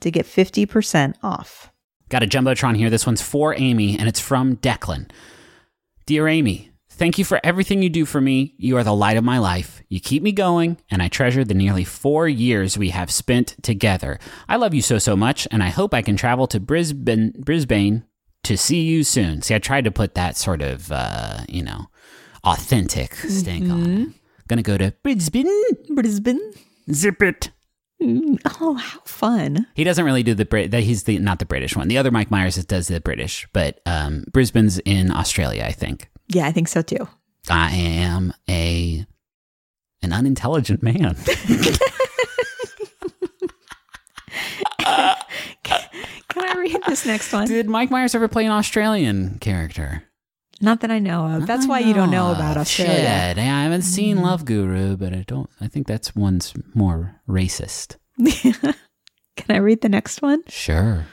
[0.00, 1.70] to get 50% off.
[2.08, 2.90] Got a Jumbotron here.
[2.90, 5.10] This one's for Amy, and it's from Declan.
[6.06, 8.54] Dear Amy, thank you for everything you do for me.
[8.58, 9.80] You are the light of my life.
[9.88, 14.18] You keep me going, and I treasure the nearly four years we have spent together.
[14.48, 18.04] I love you so, so much, and I hope I can travel to Brisbane, Brisbane
[18.42, 19.42] to see you soon.
[19.42, 21.86] See, I tried to put that sort of, uh, you know,
[22.42, 24.02] authentic stink on Mm-hmm.
[24.02, 24.08] it.
[24.48, 25.46] Gonna go to Brisbane.
[25.94, 26.40] Brisbane.
[26.90, 27.50] Zip it.
[28.02, 29.66] Oh, how fun.
[29.74, 30.70] He doesn't really do the Brit.
[30.70, 31.88] That he's the not the British one.
[31.88, 36.08] The other Mike Myers does the British, but um, Brisbane's in Australia, I think.
[36.28, 37.08] Yeah, I think so too.
[37.48, 39.04] I am a
[40.02, 41.16] an unintelligent man.
[46.28, 47.48] Can I read this next one?
[47.48, 50.04] Did Mike Myers ever play an Australian character?
[50.60, 51.46] Not that I know of.
[51.46, 52.96] That's why you don't know ah, about Oh, Australia.
[52.96, 53.38] Shit.
[53.38, 54.22] I haven't seen mm.
[54.22, 55.48] Love Guru, but I don't.
[55.60, 57.96] I think that's one's more racist.
[58.26, 58.74] Can
[59.48, 60.42] I read the next one?
[60.48, 61.06] Sure.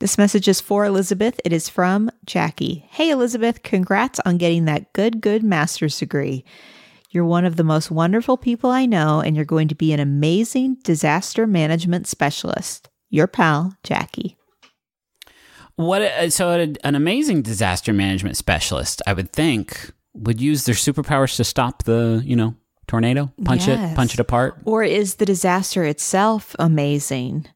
[0.00, 1.40] This message is for Elizabeth.
[1.44, 2.86] It is from Jackie.
[2.90, 6.44] Hey, Elizabeth, congrats on getting that good, good master's degree.
[7.10, 10.00] You're one of the most wonderful people I know, and you're going to be an
[10.00, 12.88] amazing disaster management specialist.
[13.10, 14.37] Your pal, Jackie.
[15.78, 16.02] What?
[16.02, 16.50] A, so
[16.82, 22.20] an amazing disaster management specialist, I would think, would use their superpowers to stop the,
[22.24, 22.54] you know,
[22.88, 23.92] tornado, punch Yes.
[23.92, 24.56] it, punch it apart.
[24.64, 27.46] Or is the disaster itself amazing?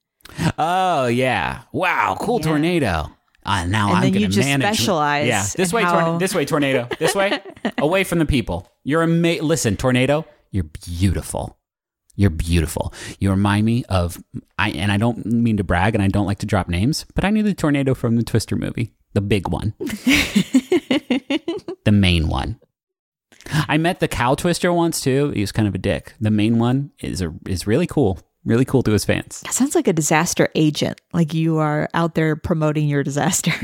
[0.56, 1.62] Oh yeah!
[1.72, 2.46] Wow, cool Yeah.
[2.46, 3.10] tornado.
[3.44, 4.76] Uh, now And I'm going you to just manage.
[4.76, 6.86] specialize Yeah, this way, how- this way, tornado.
[7.00, 7.40] This way,
[7.78, 8.68] away from the people.
[8.84, 10.24] You're ama- Listen, tornado.
[10.52, 11.58] You're beautiful.
[12.22, 12.94] You're beautiful.
[13.18, 14.22] You remind me of
[14.56, 17.24] I, and I don't mean to brag, and I don't like to drop names, but
[17.24, 22.60] I knew the tornado from the Twister movie, the big one, the main one.
[23.50, 25.30] I met the cow twister once too.
[25.30, 26.14] He was kind of a dick.
[26.20, 29.40] The main one is a is really cool, really cool to his fans.
[29.40, 33.50] That sounds like a disaster agent, like you are out there promoting your disaster.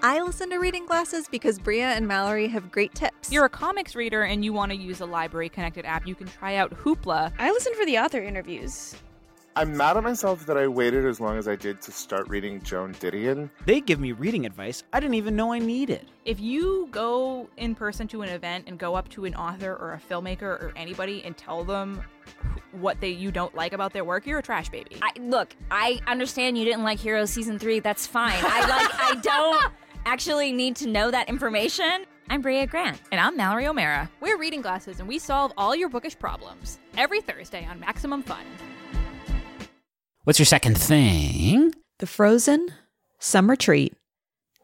[0.00, 3.32] I listen to reading glasses because Brea and Mallory have great tips.
[3.32, 6.28] You're a comics reader and you want to use a library connected app, you can
[6.28, 7.32] try out Hoopla.
[7.36, 8.94] I listen for the author interviews.
[9.56, 12.62] I'm mad at myself that I waited as long as I did to start reading
[12.62, 13.50] Joan Didion.
[13.66, 16.06] They give me reading advice I didn't even know I needed.
[16.24, 19.94] If you go in person to an event and go up to an author or
[19.94, 22.04] a filmmaker or anybody and tell them
[22.70, 24.96] what they you don't like about their work, you're a trash baby.
[25.02, 27.80] I, look, I understand you didn't like Heroes season three.
[27.80, 28.38] That's fine.
[28.38, 28.94] I like.
[28.94, 29.72] I don't
[30.06, 32.04] actually need to know that information.
[32.30, 33.00] I'm Brea Grant.
[33.10, 34.10] and I'm Mallory O'Meara.
[34.20, 38.44] We're reading glasses and we solve all your bookish problems every Thursday on Maximum Fun.
[40.24, 41.72] What's your second thing?
[42.00, 42.68] the frozen
[43.18, 43.92] summer treat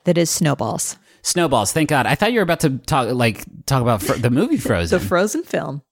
[0.04, 0.96] that is snowballs.
[1.22, 1.72] Snowballs.
[1.72, 2.06] Thank God.
[2.06, 4.96] I thought you were about to talk like talk about fro- the movie Frozen.
[5.00, 5.82] The frozen film.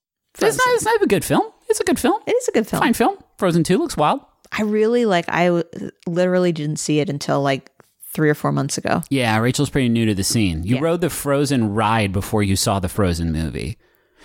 [0.41, 0.67] it's not.
[0.75, 1.43] It's not a good film.
[1.69, 2.21] It's a good film.
[2.29, 2.81] It is a good film.
[2.81, 3.17] Fine film.
[3.39, 4.21] Frozen Two looks wild.
[4.57, 5.25] I really like.
[5.29, 7.72] I w- literally didn't see it until like
[8.13, 9.03] three or four months ago.
[9.11, 10.63] Yeah, Rachel's pretty new to the scene.
[10.65, 10.83] You Yeah.
[10.83, 13.79] rode the Frozen ride before you saw the Frozen movie.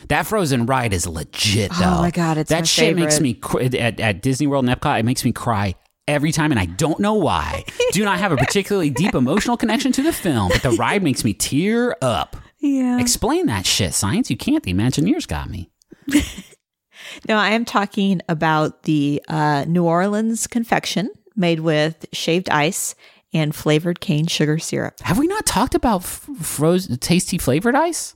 [0.09, 1.85] That Frozen ride is legit, though.
[1.97, 4.99] Oh my God, it's that shit makes me cr- at, at Disney World and Epcot.
[4.99, 5.73] It makes me cry
[6.07, 7.63] every time, and I don't know why.
[7.93, 11.23] Do not have a particularly deep emotional connection to the film, but the ride makes
[11.23, 12.35] me tear up.
[12.59, 12.99] Yeah.
[12.99, 14.29] Explain that shit, science.
[14.29, 14.63] You can't.
[14.63, 15.69] The Imagineers got me.
[17.29, 22.95] No, I am talking about the uh, New Orleans confection made with shaved ice
[23.37, 24.99] and flavored cane sugar syrup.
[25.01, 28.15] Have we not talked about f- frozen tasty flavored ice?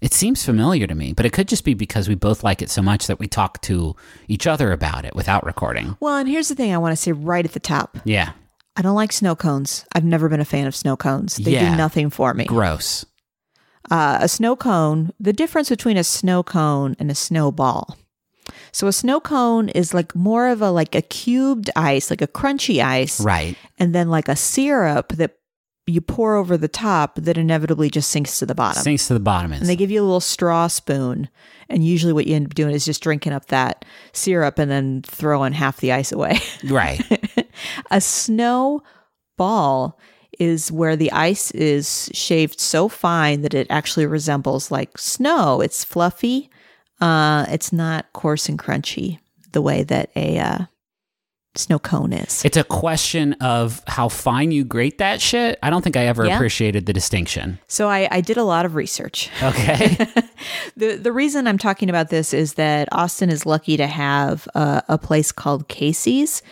[0.00, 2.70] It seems familiar to me, but it could just be because we both like it
[2.70, 3.96] so much that we talk to
[4.28, 5.96] each other about it without recording.
[5.98, 7.98] Well, and here's the thing I want to say right at the top.
[8.04, 8.30] Yeah,
[8.76, 9.84] I don't like snow cones.
[9.92, 11.34] I've never been a fan of snow cones.
[11.36, 11.70] They Yeah.
[11.70, 12.44] do nothing for me.
[12.44, 13.04] gross.
[13.90, 17.96] Uh, a snow cone, the difference between a snow cone and a snowball.
[18.72, 22.26] So a snow cone is like more of a like a cubed ice, like a
[22.26, 23.56] crunchy ice, Right.
[23.78, 25.36] and then like a syrup that
[25.86, 28.82] you pour over the top that inevitably just sinks to the bottom.
[28.82, 29.52] Sinks to the bottom.
[29.54, 31.30] And they give you a little straw spoon.
[31.70, 35.00] And usually what you end up doing is just drinking up that syrup and then
[35.02, 36.38] throwing half the ice away.
[36.68, 37.00] right.
[37.90, 38.82] a snow
[39.38, 39.98] ball
[40.38, 45.60] is where the ice is shaved so fine that it actually resembles like snow.
[45.62, 46.50] It's fluffy.
[47.00, 49.18] Uh, it's not coarse and crunchy
[49.52, 50.58] the way that a uh,
[51.54, 52.44] snow cone is.
[52.44, 55.58] It's a question of how fine you grate that shit.
[55.62, 56.36] I don't think I ever Yeah.
[56.36, 57.58] appreciated the distinction.
[57.68, 59.30] So I, I did a lot of research.
[59.42, 59.96] Okay.
[60.76, 64.82] the The reason I'm talking about this is that Austin is lucky to have a,
[64.88, 66.42] a place called Casey's.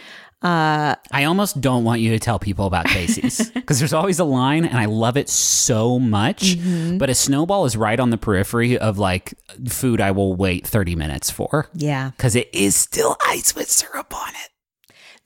[0.42, 4.24] Uh, I almost don't want you to tell people about Casey's because there's always a
[4.24, 6.56] line and I love it so much.
[6.56, 6.98] Mm-hmm.
[6.98, 9.34] But a snowball is right on the periphery of like
[9.68, 14.14] food I will wait 30 minutes for yeah, because it is still ice with syrup
[14.14, 14.50] on it.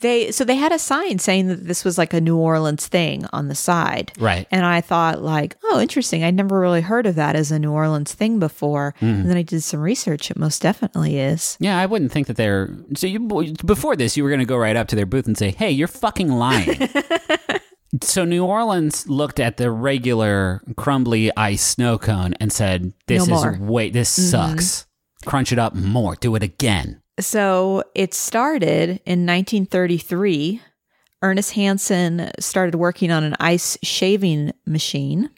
[0.01, 3.27] They so they had a sign saying that this was like a New Orleans thing
[3.33, 4.13] on the side.
[4.19, 4.47] Right.
[4.51, 6.25] And I thought, like, oh, interesting.
[6.25, 8.95] I'd never really heard of that as a New Orleans thing before.
[9.01, 9.21] Mm.
[9.21, 10.31] And then I did some research.
[10.31, 11.57] It most definitely is.
[11.61, 12.75] Yeah, I wouldn't think that they're.
[12.95, 13.21] So you
[13.65, 15.71] before this, you were going to go right up to their booth and say, "Hey,
[15.71, 16.89] you're fucking lying."
[18.03, 23.43] So New Orleans looked at the regular crumbly ice snow cone and said, "This No
[23.43, 24.87] is wait, this sucks.
[25.27, 26.15] Crunch it up more.
[26.15, 30.61] Do it again." So it started in 1933.
[31.23, 35.31] Ernest Hansen started working on an ice shaving machine.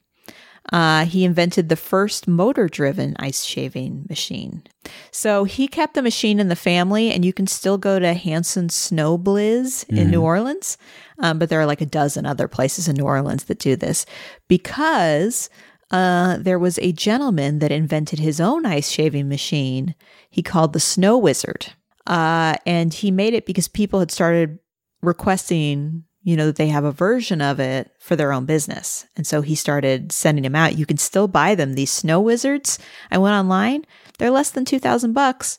[0.72, 4.62] Uh, he invented the first motor driven ice shaving machine.
[5.10, 8.68] So he kept the machine in the family, and you can still go to Hansen
[8.68, 10.78] Sno-Bliz in New Orleans.
[11.18, 14.06] Um, but there are like a dozen other places in New Orleans that do this
[14.48, 15.50] because
[15.92, 19.94] uh, there was a gentleman that invented his own ice shaving machine.
[20.30, 21.72] He called the Snow Wizard.
[22.06, 24.58] Uh, and he made it because people had started
[25.02, 29.06] requesting, you know, that they have a version of it for their own business.
[29.16, 30.78] And so he started sending them out.
[30.78, 31.74] You can still buy them.
[31.74, 32.78] These Snow Wizards,
[33.10, 33.84] I went online,
[34.18, 35.58] they're less than 2,000 bucks.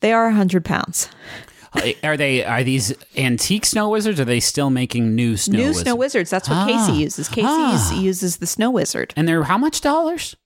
[0.00, 1.08] They are 100 pounds.
[2.02, 4.18] Are they are these antique snow wizards?
[4.20, 5.82] Are they still making new snow New wizards?
[5.82, 6.30] Snow Wizards.
[6.30, 6.66] That's what Ah.
[6.66, 7.28] Casey uses.
[7.28, 8.00] Casey Ah.
[8.00, 9.12] uses the Snow Wizard.
[9.16, 10.36] And they're how much dollars?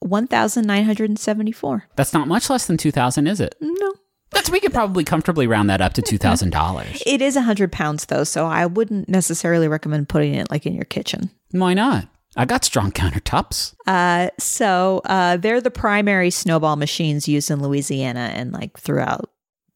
[0.00, 1.84] 1,974.
[1.96, 3.54] That's not much less than two thousand, is it?
[3.60, 3.92] No.
[4.32, 7.02] That's we could probably comfortably round that up to two thousand dollars.
[7.06, 10.74] It is a 100 pounds though, so I wouldn't necessarily recommend putting it like in
[10.74, 11.30] your kitchen.
[11.50, 12.06] Why not?
[12.36, 13.74] I got strong countertops.
[13.88, 19.30] Uh, so uh, they're the primary snowball machines used in Louisiana and like throughout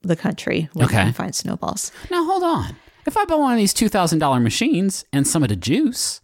[0.08, 0.98] the country where Okay.
[0.98, 1.92] you can find snowballs.
[2.10, 2.76] Now hold on.
[3.06, 6.20] If I buy one of these two thousand dollar machines and some of the juice,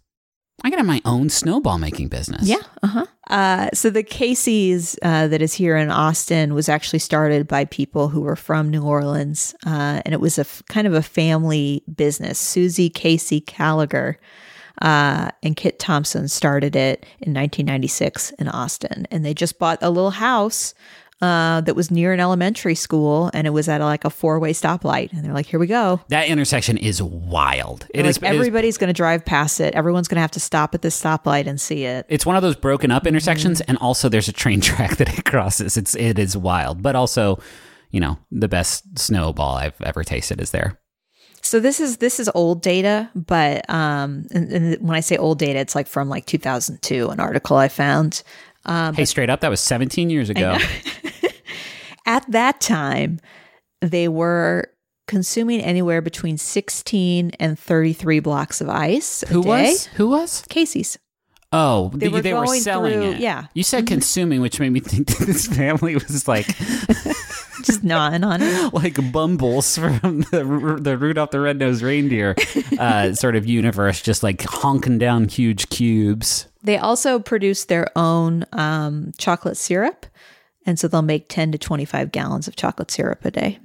[0.63, 2.43] I can have my own snowball making business.
[2.47, 2.61] Yeah.
[2.83, 3.05] Uh-huh.
[3.29, 8.09] Uh So the Casey's uh, that is here in Austin was actually started by people
[8.09, 11.83] who were from New Orleans, uh, and it was a f- kind of a family
[11.95, 12.37] business.
[12.39, 14.19] Susie Casey Gallagher
[14.81, 19.89] uh, and Kit Thompson started it in 1996 in Austin, and they just bought a
[19.91, 20.73] little house.
[21.21, 25.13] Uh, that was near an elementary school, and it was at like a four-way stoplight.
[25.13, 27.85] And they're like, "Here we go." That intersection is wild.
[27.93, 28.19] It is.
[28.19, 29.75] like everybody's going to drive past it.
[29.75, 32.07] Everyone's going to have to stop at this stoplight and see it.
[32.09, 35.25] it's one of those broken up intersections, and also there's a train track that it
[35.25, 35.77] crosses.
[35.77, 37.37] It's it is wild, but also,
[37.91, 40.79] you know, the best snowball I've ever tasted is there.
[41.43, 45.37] So this is this is old data, but um, and, and when I say old
[45.39, 48.23] data, it's like from like 2002, an article I found.
[48.65, 50.57] Um, hey, straight up, that was 17 years ago.
[52.05, 53.19] at that time,
[53.81, 54.65] they were
[55.07, 59.49] consuming anywhere between 16 and 33 blocks of ice a Who day.
[59.49, 59.85] was?
[59.87, 60.43] Who was?
[60.49, 60.97] Casey's.
[61.53, 63.19] Oh, They were they were selling through- it.
[63.19, 63.47] yeah.
[63.53, 66.47] You said consuming, which made me think that this family was like
[67.63, 68.73] Just gnawing on it.
[68.73, 72.35] like Bumbles from the the Rudolph the Red-Nosed Reindeer
[72.79, 76.47] uh, sort of universe, just like honking down huge cubes.
[76.63, 80.05] They also produce their own um, chocolate syrup.
[80.65, 83.59] And so they'll make 10 to 25 gallons of chocolate syrup a day.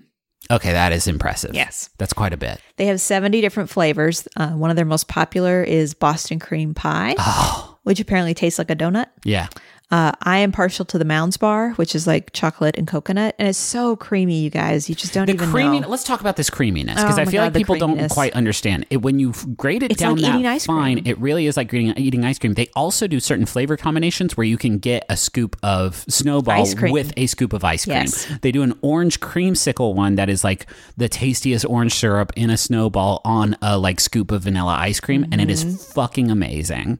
[0.50, 1.54] Okay, that is impressive.
[1.54, 1.90] Yes.
[1.98, 2.60] That's quite a bit.
[2.76, 4.28] They have 70 different flavors.
[4.36, 8.70] Uh, one of their most popular is Boston cream pie, Oh, which apparently tastes like
[8.70, 9.06] a donut.
[9.24, 9.48] yeah.
[9.88, 13.46] Uh, I am partial to the Mounds bar, which is like chocolate and coconut, and
[13.46, 14.88] it's so creamy, you guys.
[14.88, 15.78] You just don't The even creamy.
[15.78, 15.88] know.
[15.88, 18.84] Let's talk about this creaminess because Oh I feel God, like people don't quite understand
[18.90, 18.96] it.
[19.02, 21.06] When you grate it It's down like that fine, cream.
[21.06, 22.54] it really is like eating, eating ice cream.
[22.54, 27.12] They also do certain flavor combinations where you can get a scoop of snowball with
[27.16, 27.96] a scoop of ice cream.
[27.98, 28.26] Yes.
[28.42, 32.56] They do an orange creamsicle one that is like the tastiest orange syrup in a
[32.56, 35.92] snowball on a like scoop of vanilla ice cream, and it is Mm-hmm.
[35.92, 36.98] fucking amazing.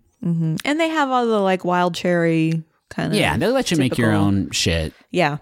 [0.65, 3.19] And they have all the like wild cherry kind of.
[3.19, 4.93] Yeah, they let you make your typical- own shit.
[5.11, 5.39] Yeah.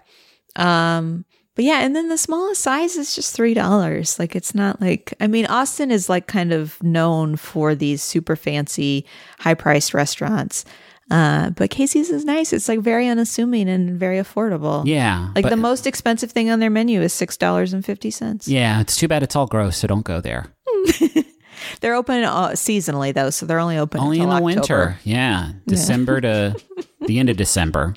[0.56, 1.24] Um,
[1.56, 4.18] but yeah, and then the smallest size is just three dollars.
[4.18, 8.36] Like it's not like I mean, Austin is like kind of known for these super
[8.36, 9.06] fancy,
[9.38, 10.64] high priced restaurants.
[11.10, 12.52] Uh, but Casey's is nice.
[12.52, 14.86] It's like very unassuming and very affordable.
[14.86, 18.10] Yeah, Like but- the most expensive thing on their menu is six dollars and fifty
[18.10, 18.48] cents.
[18.48, 20.46] Yeah, it's too bad it's all gross, so don't go there.
[21.80, 24.98] They're open uh, seasonally though, so they're only open Only in the until winter.
[25.04, 25.52] Yeah.
[25.66, 26.56] December to
[27.06, 27.94] the end of December.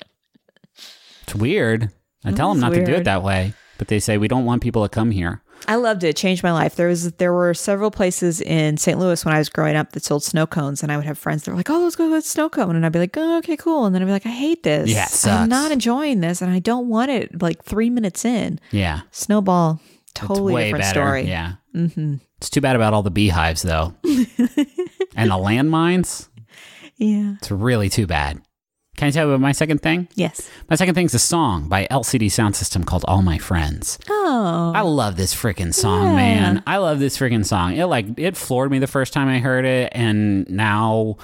[1.22, 1.90] It's weird.
[2.24, 4.62] I tell them not to do it that way, but they say we don't want
[4.62, 5.42] people to come here.
[5.66, 6.08] I loved it.
[6.10, 6.76] It changed my life.
[6.76, 8.96] There was there were several places in St.
[8.98, 11.42] Louis when I was growing up that sold snow cones, and I would have friends
[11.44, 13.38] that were like, "Oh, let's go get a snow cone," and I'd be like, "Oh,
[13.38, 14.88] okay, cool," and then I'd be like, "I hate this.
[14.88, 15.06] Yeah.
[15.34, 19.00] I'm not enjoying this, and I don't want it." Like three minutes in, Yeah.
[19.10, 19.80] snowball,
[20.14, 21.00] totally way different better.
[21.00, 21.22] story.
[21.22, 21.52] Yeah.
[21.74, 22.16] Mm-hmm.
[22.38, 23.94] It's too bad about all the beehives, though.
[24.04, 26.28] and the landmines.
[26.96, 27.34] Yeah.
[27.38, 28.40] It's really too bad.
[28.96, 30.08] Can I tell you about my second thing?
[30.16, 30.50] Yes.
[30.68, 33.96] My second thing is a song by LCD Soundsystem called All My Friends.
[34.08, 34.72] Oh.
[34.74, 36.14] I love this freaking song, Yeah.
[36.16, 36.62] man.
[36.66, 37.76] I love this freaking song.
[37.76, 41.16] It like it floored me the first time I heard it, and now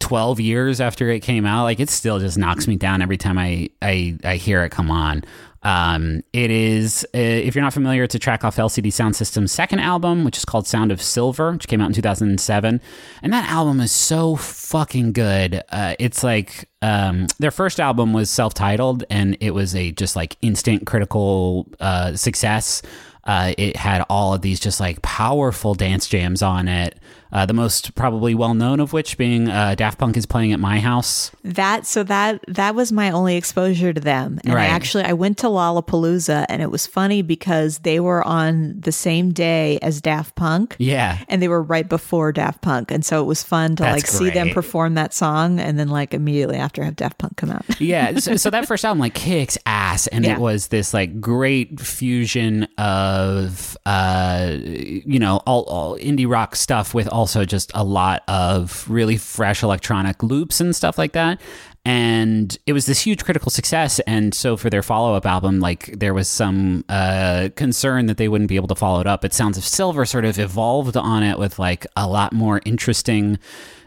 [0.00, 3.38] 12 years after it came out, like it still just knocks me down every time
[3.38, 5.22] I I, I hear it come on.
[5.62, 9.80] Um, it is, uh, if you're not familiar, it's a track off LCD Soundsystem's second
[9.80, 12.80] album, which is called Sound of Silver, which came out in 2007.
[13.22, 15.62] And that album is so fucking good.
[15.70, 20.16] Uh, it's like um, their first album was self titled, and it was a just
[20.16, 22.80] like instant critical uh, success.
[23.24, 26.98] Uh, it had all of these just like powerful dance jams on it.
[27.32, 30.58] Uh, the most probably well known of which being uh, Daft Punk is playing at
[30.60, 31.30] my house.
[31.44, 34.40] That so that that was my only exposure to them.
[34.44, 34.64] And Right.
[34.64, 38.92] I actually I went to Lollapalooza and it was funny because they were on the
[38.92, 40.74] same day as Daft Punk.
[40.78, 41.18] Yeah.
[41.28, 42.90] And they were right before Daft Punk.
[42.90, 45.88] And so it was fun to That's like see them perform that song and then
[45.88, 47.64] like immediately after have Daft Punk come out.
[47.80, 50.32] yeah so, so that first album like kicks ass and Yeah.
[50.34, 56.92] it was this like great fusion of uh you know all, all indie rock stuff
[56.94, 61.38] with also just a lot of really fresh electronic loops and stuff like that.
[61.84, 64.00] And it was this huge critical success.
[64.00, 68.48] And so for their follow-up album like there was some uh concern that they wouldn't
[68.48, 69.20] be able to follow it up.
[69.20, 73.38] But sounds of silver sort of evolved on it with like a lot more interesting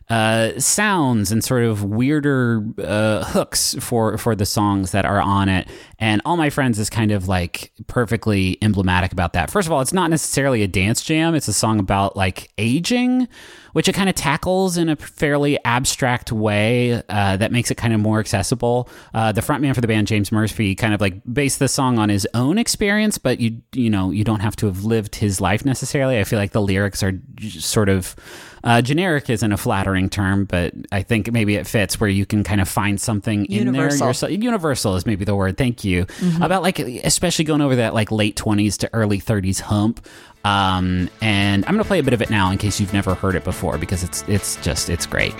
[0.09, 5.49] uh, sounds and sort of weirder uh, hooks for for the songs that are on
[5.49, 5.67] it.
[5.99, 9.49] And all my friends is kind of like perfectly emblematic about that.
[9.49, 13.27] First of all, it's not necessarily a dance jam; it's a song about like aging,
[13.73, 17.93] which it kind of tackles in a fairly abstract way uh, that makes it kind
[17.93, 18.89] of more accessible.
[19.13, 22.09] Uh, the frontman for the band, James Murphy, kind of like based the song on
[22.09, 25.65] his own experience, but you you know you don't have to have lived his life
[25.65, 26.19] necessarily.
[26.19, 27.13] I feel like the lyrics are
[27.49, 28.15] sort of
[28.63, 32.43] uh, generic isn't a flattering term, but I think maybe it fits where you can
[32.45, 33.83] kind of find something in there.
[33.83, 34.07] Universal.
[34.07, 34.31] yourself.
[34.31, 35.57] Universal is maybe the word.
[35.57, 36.05] Thank you.
[36.41, 40.05] About like, especially going over that like late 20s to early 30s hump.
[40.45, 43.15] Um, and I'm going to play a bit of it now in case you've never
[43.15, 45.33] heard it before because it's, it's just, it's great.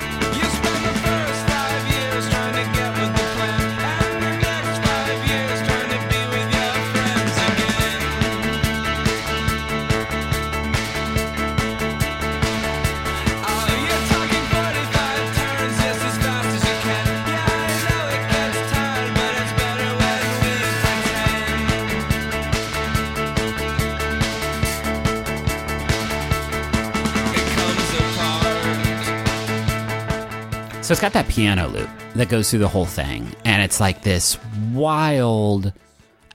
[30.94, 34.38] It's got that piano loop that goes through the whole thing, and it's like this
[34.72, 35.74] wild,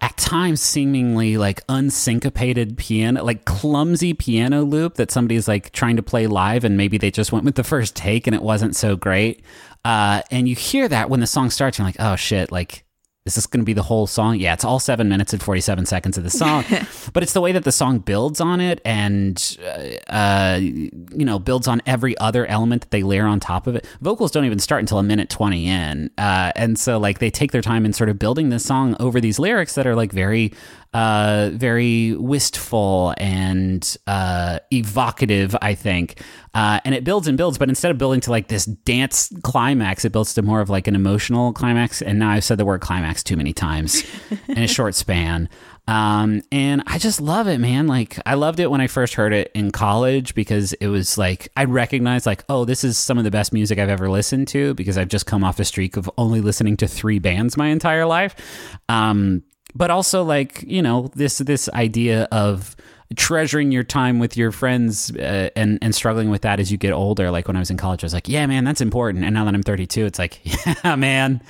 [0.00, 6.02] at times seemingly like unsyncopated piano, like clumsy piano loop that somebody's like trying to
[6.02, 8.96] play live, and maybe they just went with the first take and it wasn't so
[8.96, 9.44] great.
[9.84, 12.84] Uh, and you hear that when the song starts, you're like, oh shit, like.
[13.28, 14.36] Is this going to be the whole song?
[14.36, 16.64] Yeah, it's all seven minutes and 47 seconds of the song.
[17.12, 21.38] but it's the way that the song builds on it and, uh, uh, you know,
[21.38, 23.86] builds on every other element that they layer on top of it.
[24.00, 26.10] Vocals don't even start until a minute 20 in.
[26.16, 29.20] Uh, and so, like, they take their time in sort of building this song over
[29.20, 30.52] these lyrics that are, like, very,
[30.94, 36.22] uh, very wistful and uh, evocative, I think.
[36.54, 40.04] Uh, and it builds and builds, but instead of building to like this dance climax,
[40.04, 42.00] it builds to more of like an emotional climax.
[42.00, 44.02] And now I've said the word climax too many times
[44.48, 45.48] in a short span.
[45.88, 47.86] Um, and I just love it, man.
[47.86, 51.48] Like I loved it when I first heard it in college because it was like
[51.56, 54.74] I recognized like, oh, this is some of the best music I've ever listened to
[54.74, 58.04] because I've just come off a streak of only listening to three bands my entire
[58.04, 58.78] life.
[58.90, 59.42] Um,
[59.74, 62.76] but also like you know this this idea of
[63.16, 66.92] treasuring your time with your friends uh, and and struggling with that as you get
[66.92, 67.30] older.
[67.30, 69.24] Like when I was in college I was like yeah man that's important.
[69.24, 70.40] And now that I'm 32 it's like
[70.84, 71.42] yeah man.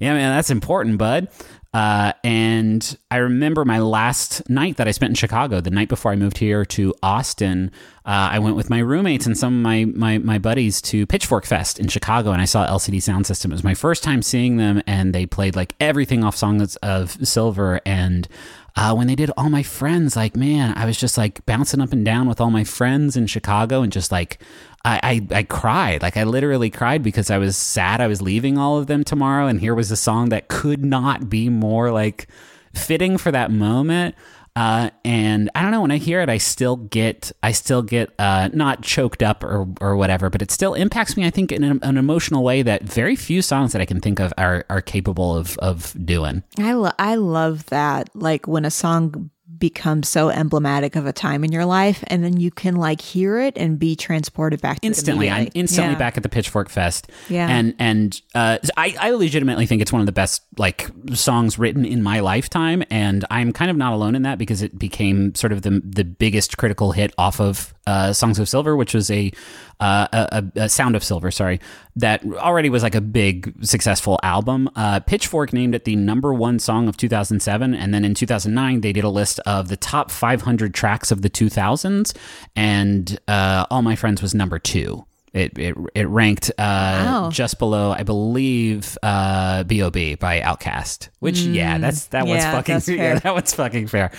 [0.00, 1.28] Yeah man that's important bud
[1.74, 6.12] uh, and I remember my last night that I spent in Chicago, the night before
[6.12, 7.72] I moved here to Austin.
[8.06, 11.44] Uh, I went with my roommates and some of my, my my buddies to Pitchfork
[11.44, 13.46] Fest in Chicago, and I saw LCD Soundsystem.
[13.46, 17.26] It was my first time seeing them, and they played like everything off songs of
[17.26, 17.80] Silver.
[17.84, 18.28] And
[18.76, 21.92] uh, when they did All My Friends, like man, I was just like bouncing up
[21.92, 24.40] and down with all my friends in Chicago, and just like
[24.84, 26.02] I, I, I cried.
[26.02, 29.46] Like I literally cried because I was sad I was leaving all of them tomorrow.
[29.46, 32.28] And here was a song that could not be more like
[32.74, 34.14] fitting for that moment.
[34.56, 38.10] Uh, and I don't know when I hear it, I still get, I still get,
[38.18, 41.26] uh, not choked up or, or whatever, but it still impacts me.
[41.26, 44.20] I think in an, an emotional way that very few songs that I can think
[44.20, 46.44] of are, are capable of, of doing.
[46.58, 48.10] I lo- I love that.
[48.14, 52.38] Like when a song becomes so emblematic of a time in your life, and then
[52.38, 55.98] you can like hear it and be transported back to instantly i'm instantly Yeah.
[55.98, 57.48] back at the pitchfork fest Yeah.
[57.48, 61.84] and and uh, I, I legitimately think it's one of the best like songs written
[61.84, 65.52] in my lifetime and i'm kind of not alone in that because it became sort
[65.52, 69.30] of the the biggest critical hit off of uh, songs of silver which was a,
[69.78, 71.60] uh, a, a, a sound of silver sorry
[71.96, 76.58] that already was like a big successful album uh, pitchfork named it the number one
[76.58, 80.74] song of 2007 and then in 2009 they did a list of the top 500
[80.74, 82.16] tracks of the 2000s
[82.56, 85.04] and uh, all my friends was number two
[85.34, 86.62] it it, it ranked uh,
[87.04, 87.30] Wow.
[87.30, 91.08] just below, I believe, uh, "B.O.B." by Outkast.
[91.20, 92.52] Which, yeah, that's that one's Mm.
[92.52, 94.10] fucking yeah, that one's fucking fair.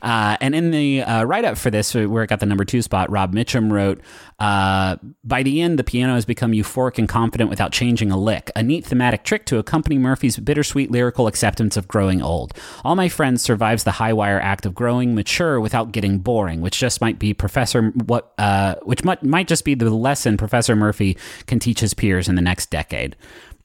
[0.00, 2.82] Uh, and in the uh, write up for this, where it got the number two
[2.82, 4.00] spot, Rob Mitchum wrote,
[4.38, 8.50] uh, "By the end, the piano has become euphoric and confident without changing a lick.
[8.56, 12.54] A neat thematic trick to accompany Murphy's bittersweet lyrical acceptance of growing old.
[12.84, 16.78] All my friends survives the high wire act of growing mature without getting boring, which
[16.78, 21.16] just might be Professor what, uh, which might might just be the lesson Professor Murphy
[21.46, 23.16] can teach his peers in the next decade."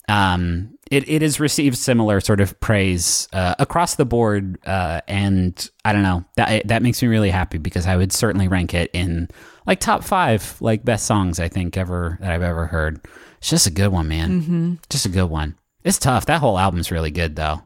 [0.07, 5.69] um, it, it has received similar sort of praise uh, across the board, uh, and
[5.83, 8.89] I don't know that that makes me really happy because I would certainly rank it
[8.93, 9.27] in
[9.65, 13.05] like top five like best songs I think ever that I've ever heard.
[13.39, 14.41] It's just a good one, man.
[14.41, 14.73] Mm-hmm.
[14.89, 15.55] Just a good one.
[15.83, 16.25] It's tough.
[16.25, 17.63] That whole album's really good though.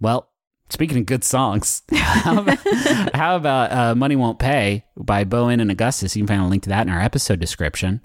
[0.00, 0.28] Well,
[0.68, 2.58] speaking of good songs, how about,
[3.14, 6.14] how about uh, "Money Won't Pay" by bo en and Augustus?
[6.14, 8.02] You can find a link to that in our episode description.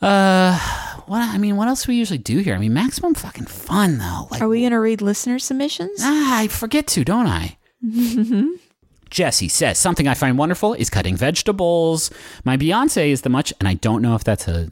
[0.00, 0.58] Uh,
[1.06, 2.54] what I mean, what else do we usually do here?
[2.54, 4.28] I mean, maximum fucking fun though.
[4.30, 6.00] Like, Are we to read listener submissions?
[6.02, 7.56] ah, I forget to, don't I?
[9.10, 12.10] Jesse says something I find wonderful is cutting vegetables.
[12.44, 14.70] My Beyonce is the much, and I don't know if that's a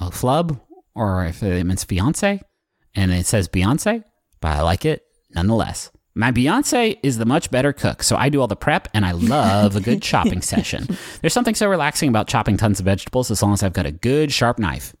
[0.00, 0.60] a flub
[0.94, 2.42] or if it means fiance,
[2.94, 4.04] and it says Beyonce,
[4.40, 5.02] but I like it
[5.34, 5.90] nonetheless.
[6.18, 9.10] My Beyonce is the much better cook, so I do all the prep and I
[9.12, 10.88] love a good chopping session.
[11.20, 13.90] There's something so relaxing about chopping tons of vegetables as long as I've got a
[13.92, 14.96] good sharp knife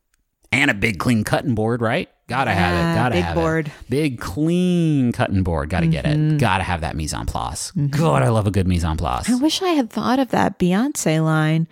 [0.52, 2.10] and a big clean cutting board, right?
[2.28, 2.98] Gotta have it.
[3.00, 3.68] Gotta big have board.
[3.68, 3.72] it.
[3.88, 5.70] Big clean cutting board.
[5.70, 6.18] Gotta get it.
[6.18, 6.36] Mm-hmm.
[6.36, 7.72] Gotta have that mise en place.
[7.74, 7.98] Mm-hmm.
[7.98, 9.30] God, I love a good mise en place.
[9.30, 11.66] I wish I had thought of that Beyonce line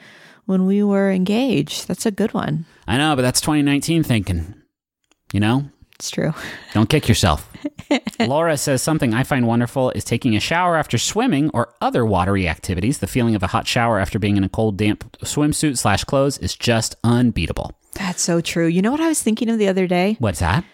[0.46, 1.86] when we were engaged.
[1.86, 2.64] That's a good one.
[2.86, 4.54] I know, but that's 2019 thinking.
[5.34, 6.34] You know, It's true.
[6.72, 7.48] Don't kick yourself.
[8.20, 12.48] Laura says something I find wonderful is taking a shower after swimming or other watery
[12.48, 12.98] activities.
[12.98, 16.38] The feeling of a hot shower after being in a cold, damp swimsuit slash clothes
[16.38, 17.72] is just unbeatable.
[17.94, 18.66] That's so true.
[18.66, 20.16] You know what I was thinking of the other day?
[20.18, 20.64] What's that?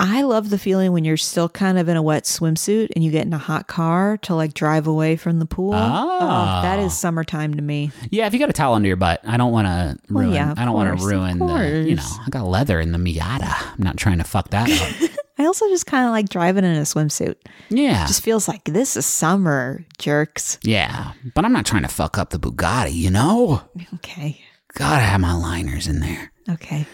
[0.00, 3.10] I love the feeling when you're still kind of in a wet swimsuit and you
[3.10, 5.72] get in a hot car to like drive away from the pool.
[5.74, 6.58] Ah.
[6.60, 7.90] Oh, that is summertime to me.
[8.10, 10.34] Yeah, if you got a towel under your butt, I don't want to Well, ruin.
[10.36, 11.84] yeah, I don't want to ruin the.
[11.88, 12.02] You know.
[12.24, 13.52] I got leather in the Miata.
[13.72, 15.10] I'm not trying to fuck that up.
[15.40, 17.36] I also just kind of like driving in a swimsuit.
[17.68, 20.58] Yeah, it Just feels like this is summer, jerks.
[20.62, 22.92] yeah, but I'm not trying to fuck up the Bugatti.
[22.92, 23.62] You know,
[23.94, 24.40] Okay.
[24.74, 26.32] gotta have my liners in there.
[26.50, 26.86] Okay.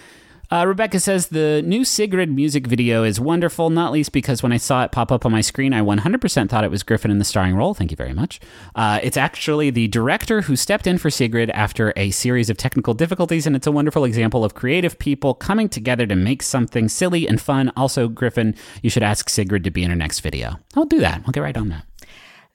[0.54, 4.56] Uh, Rebecca says the new Sigrid music video is wonderful, not least because when I
[4.56, 7.24] saw it pop up on my screen, I 100% thought it was Griffin in the
[7.24, 7.74] starring role.
[7.74, 8.38] Thank you very much.
[8.76, 12.94] Uh, it's actually the director who stepped in for Sigrid after a series of technical
[12.94, 17.26] difficulties, and it's a wonderful example of creative people coming together to make something silly
[17.26, 17.72] and fun.
[17.76, 20.60] Also, Griffin, you should ask Sigrid to be in her next video.
[20.76, 21.20] I'll do that.
[21.26, 21.84] I'll get right on that.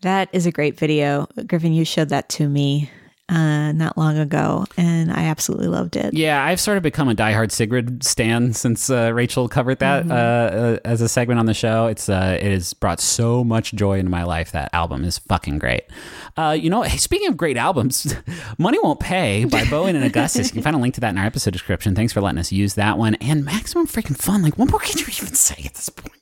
[0.03, 1.27] That is a great video.
[1.47, 2.89] Griffin, you showed that to me
[3.29, 6.13] uh, not long ago, and I absolutely loved it.
[6.15, 10.13] Yeah, I've sort of become a diehard Sigrid stan since uh, Rachel covered that uh,
[10.13, 11.85] uh, as a segment on the show.
[11.85, 14.51] It's uh, it has brought so much joy into my life.
[14.51, 15.83] That album is fucking great.
[16.37, 18.15] Uh, you know, hey, speaking of great albums,
[18.57, 20.47] "Money Won't Pay" by bo en and Augustus.
[20.47, 21.93] You can find a link to that in our episode description.
[21.93, 23.13] Thanks for letting us use that one.
[23.15, 24.41] And Maximum Freaking Fun.
[24.41, 26.15] Like, what more can you even say at this point?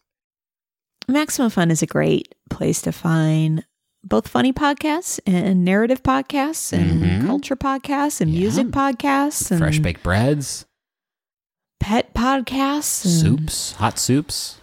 [1.08, 3.64] Maximum Fun is a great place to find
[4.04, 7.26] both funny podcasts and narrative podcasts and Mhm.
[7.28, 8.40] culture podcasts and Yeah.
[8.42, 10.66] music podcasts and Fresh baked breads,
[11.80, 14.60] pet podcasts soups, hot soups,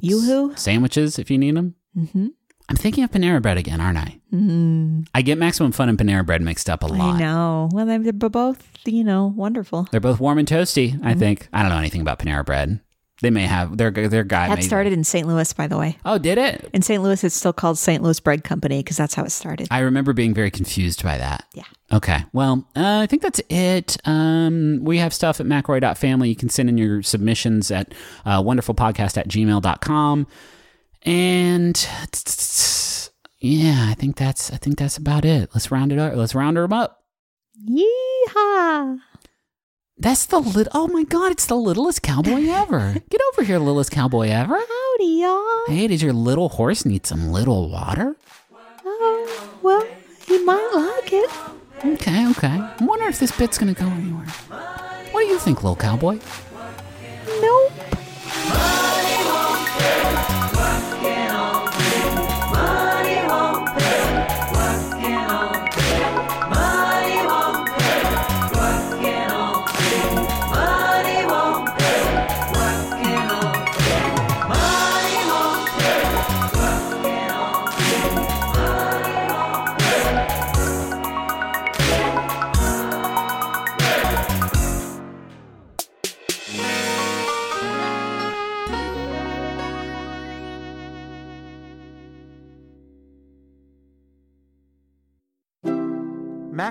[0.00, 0.52] Yoo-hoo.
[0.56, 1.74] sandwiches if you need them.
[1.96, 2.28] Mm-hmm.
[2.68, 4.20] I'm thinking of Panera Bread again, aren't I?
[4.32, 7.16] Mm, I get Maximum Fun and Panera Bread mixed up a lot.
[7.16, 7.68] I know.
[7.72, 9.88] Well, they're both, you know, wonderful.
[9.90, 10.94] They're both warm and toasty.
[11.02, 11.18] I Mm-hmm.
[11.18, 11.48] think.
[11.52, 12.78] I don't know anything about Panera Bread.
[13.20, 14.48] They may have their their guy.
[14.48, 15.26] That started in St.
[15.26, 15.98] Louis, by the way.
[16.04, 16.70] Oh, did it?
[16.72, 17.02] In St.
[17.02, 18.02] Louis, it's still called St.
[18.02, 19.68] Louis Bread Company because that's how it started.
[19.70, 21.44] I remember being very confused by that.
[21.54, 21.64] Yeah.
[21.92, 22.24] Okay.
[22.32, 23.96] Well, uh, I think that's it.
[24.04, 26.28] Um, we have stuff at mcelroy.family.
[26.28, 27.92] You can send in your submissions at
[28.24, 30.26] uh, wonderfulpodcast at gmail.com.
[31.02, 31.88] And
[33.40, 35.50] yeah, I think that's I think that's about it.
[35.54, 36.14] Let's round it up.
[36.14, 37.04] Let's round them up.
[37.68, 38.98] Yeehaw!
[40.00, 40.72] That's the little.
[40.74, 41.30] Oh my God!
[41.30, 42.94] It's the littlest cowboy ever.
[43.10, 44.56] Get over here, littlest cowboy ever.
[44.56, 45.66] Howdy, y'all.
[45.68, 48.16] Hey, does your little horse need some little water?
[48.84, 49.86] Oh, well,
[50.26, 51.30] he might like it.
[51.84, 52.48] Okay, okay.
[52.48, 54.26] I wonder if this bit's gonna go anywhere.
[55.12, 56.18] What do you think, little cowboy?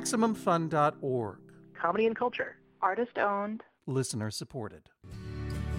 [0.10, 1.38] MaximumFun.org.
[1.80, 2.58] Comedy and culture.
[2.82, 3.64] Artist owned.
[3.86, 4.90] Listener supported.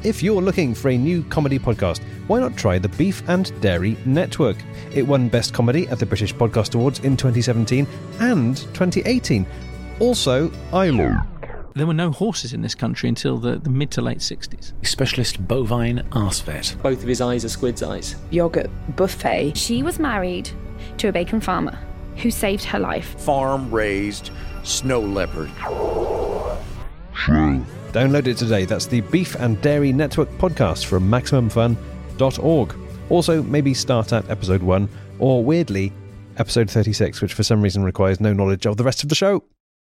[0.03, 3.97] If you're looking for a new comedy podcast, why not try the Beef and Dairy
[4.07, 4.57] Network?
[4.95, 7.87] It won Best Comedy at the British Podcast Awards in 2017
[8.21, 9.45] and 2018.
[9.99, 11.19] Also, ILO.
[11.75, 14.73] There were no horses in this country until the, the mid to late 60s.
[14.87, 16.75] Specialist bovine arse vet.
[16.83, 18.17] Both of his eyes are squid's eyes.
[18.31, 19.57] Yogurt buffet.
[19.57, 20.51] She was married
[20.99, 21.79] to a bacon farmer
[22.17, 23.19] who saved her life.
[23.21, 24.31] Farm raised
[24.63, 25.51] snow leopard.
[27.93, 28.65] Download it today.
[28.65, 32.77] That's the Beef and Dairy Network podcast from MaximumFun.org.
[33.09, 34.89] Also, maybe start at episode 1
[35.19, 35.93] or, weirdly,
[36.39, 39.43] episode 36, which for some reason requires no knowledge of the rest of the show.